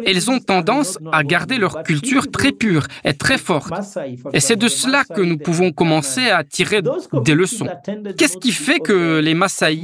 [0.07, 3.73] elles ont tendance à garder leur culture très pure et très forte.
[4.33, 6.81] Et c'est de cela que nous pouvons commencer à tirer
[7.25, 7.67] des leçons.
[8.17, 9.81] Qu'est-ce qui fait que les Maasai,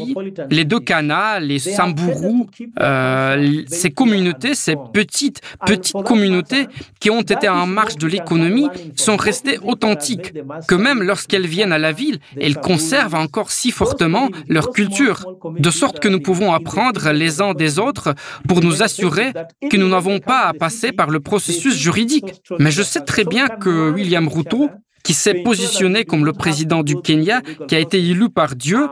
[0.51, 2.47] les Dokana, les Samburu,
[2.81, 6.67] euh, ces communautés, ces petites, petites communautés
[7.01, 10.33] qui ont été en marche de l'économie, sont restées authentiques,
[10.69, 15.25] que même lorsqu'elles viennent à la ville, elles conservent encore si fortement leur culture,
[15.59, 18.15] de sorte que nous pouvons apprendre les uns des autres
[18.49, 19.33] pour nous assurer
[19.71, 22.31] que nous n'avons pas à passer par le processus juridique.
[22.59, 24.71] Mais je sais très bien que William Ruto
[25.03, 28.87] qui s'est positionné comme le président du Kenya, qui a été élu par Dieu,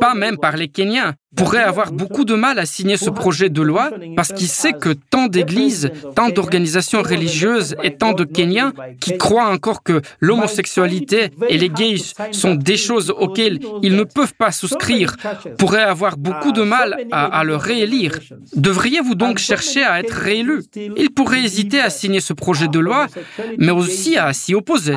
[0.00, 1.12] pas même par les Kenyans.
[1.36, 4.90] Pourrait avoir beaucoup de mal à signer ce projet de loi parce qu'il sait que
[4.90, 11.58] tant d'églises, tant d'organisations religieuses et tant de Kenyans qui croient encore que l'homosexualité et
[11.58, 11.96] les gays
[12.32, 15.16] sont des choses auxquelles ils ne peuvent pas souscrire
[15.58, 18.18] pourraient avoir beaucoup de mal à, le réélire.
[18.54, 20.62] Devriez-vous donc chercher à être réélu?
[20.96, 23.06] Il pourrait hésiter à signer ce projet de loi,
[23.58, 24.96] mais aussi à s'y opposer.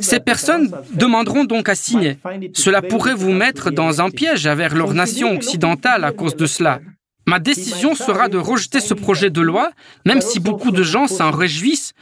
[0.00, 2.18] Ces personnes demanderont donc à signer.
[2.54, 6.80] Cela pourrait vous mettre dans un piège avec leur nation occidentale à cause de cela.
[7.26, 9.70] Ma décision sera de rejeter ce projet de loi,
[10.04, 11.92] même si beaucoup de gens s'en réjouissent,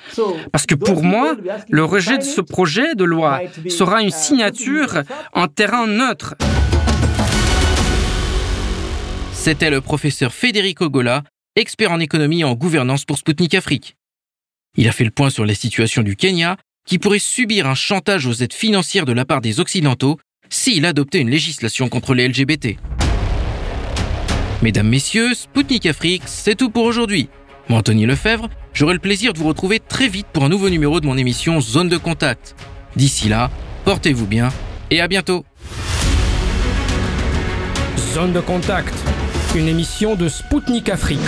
[0.52, 1.36] parce que pour moi,
[1.68, 5.02] le rejet de ce projet de loi sera une signature
[5.34, 6.34] en terrain neutre.
[9.32, 11.24] C'était le professeur Federico Gola,
[11.56, 13.96] expert en économie et en gouvernance pour Sputnik Afrique.
[14.76, 16.56] Il a fait le point sur la situation du Kenya,
[16.86, 21.20] qui pourrait subir un chantage aux aides financières de la part des Occidentaux s'il adoptait
[21.20, 22.78] une législation contre les LGBT.
[24.60, 27.28] Mesdames, Messieurs, Spoutnik Afrique, c'est tout pour aujourd'hui.
[27.68, 31.00] Moi, Anthony Lefebvre, j'aurai le plaisir de vous retrouver très vite pour un nouveau numéro
[31.00, 32.56] de mon émission Zone de Contact.
[32.96, 33.50] D'ici là,
[33.84, 34.48] portez-vous bien
[34.90, 35.44] et à bientôt.
[38.12, 38.94] Zone de Contact,
[39.54, 41.20] une émission de Spoutnik Afrique.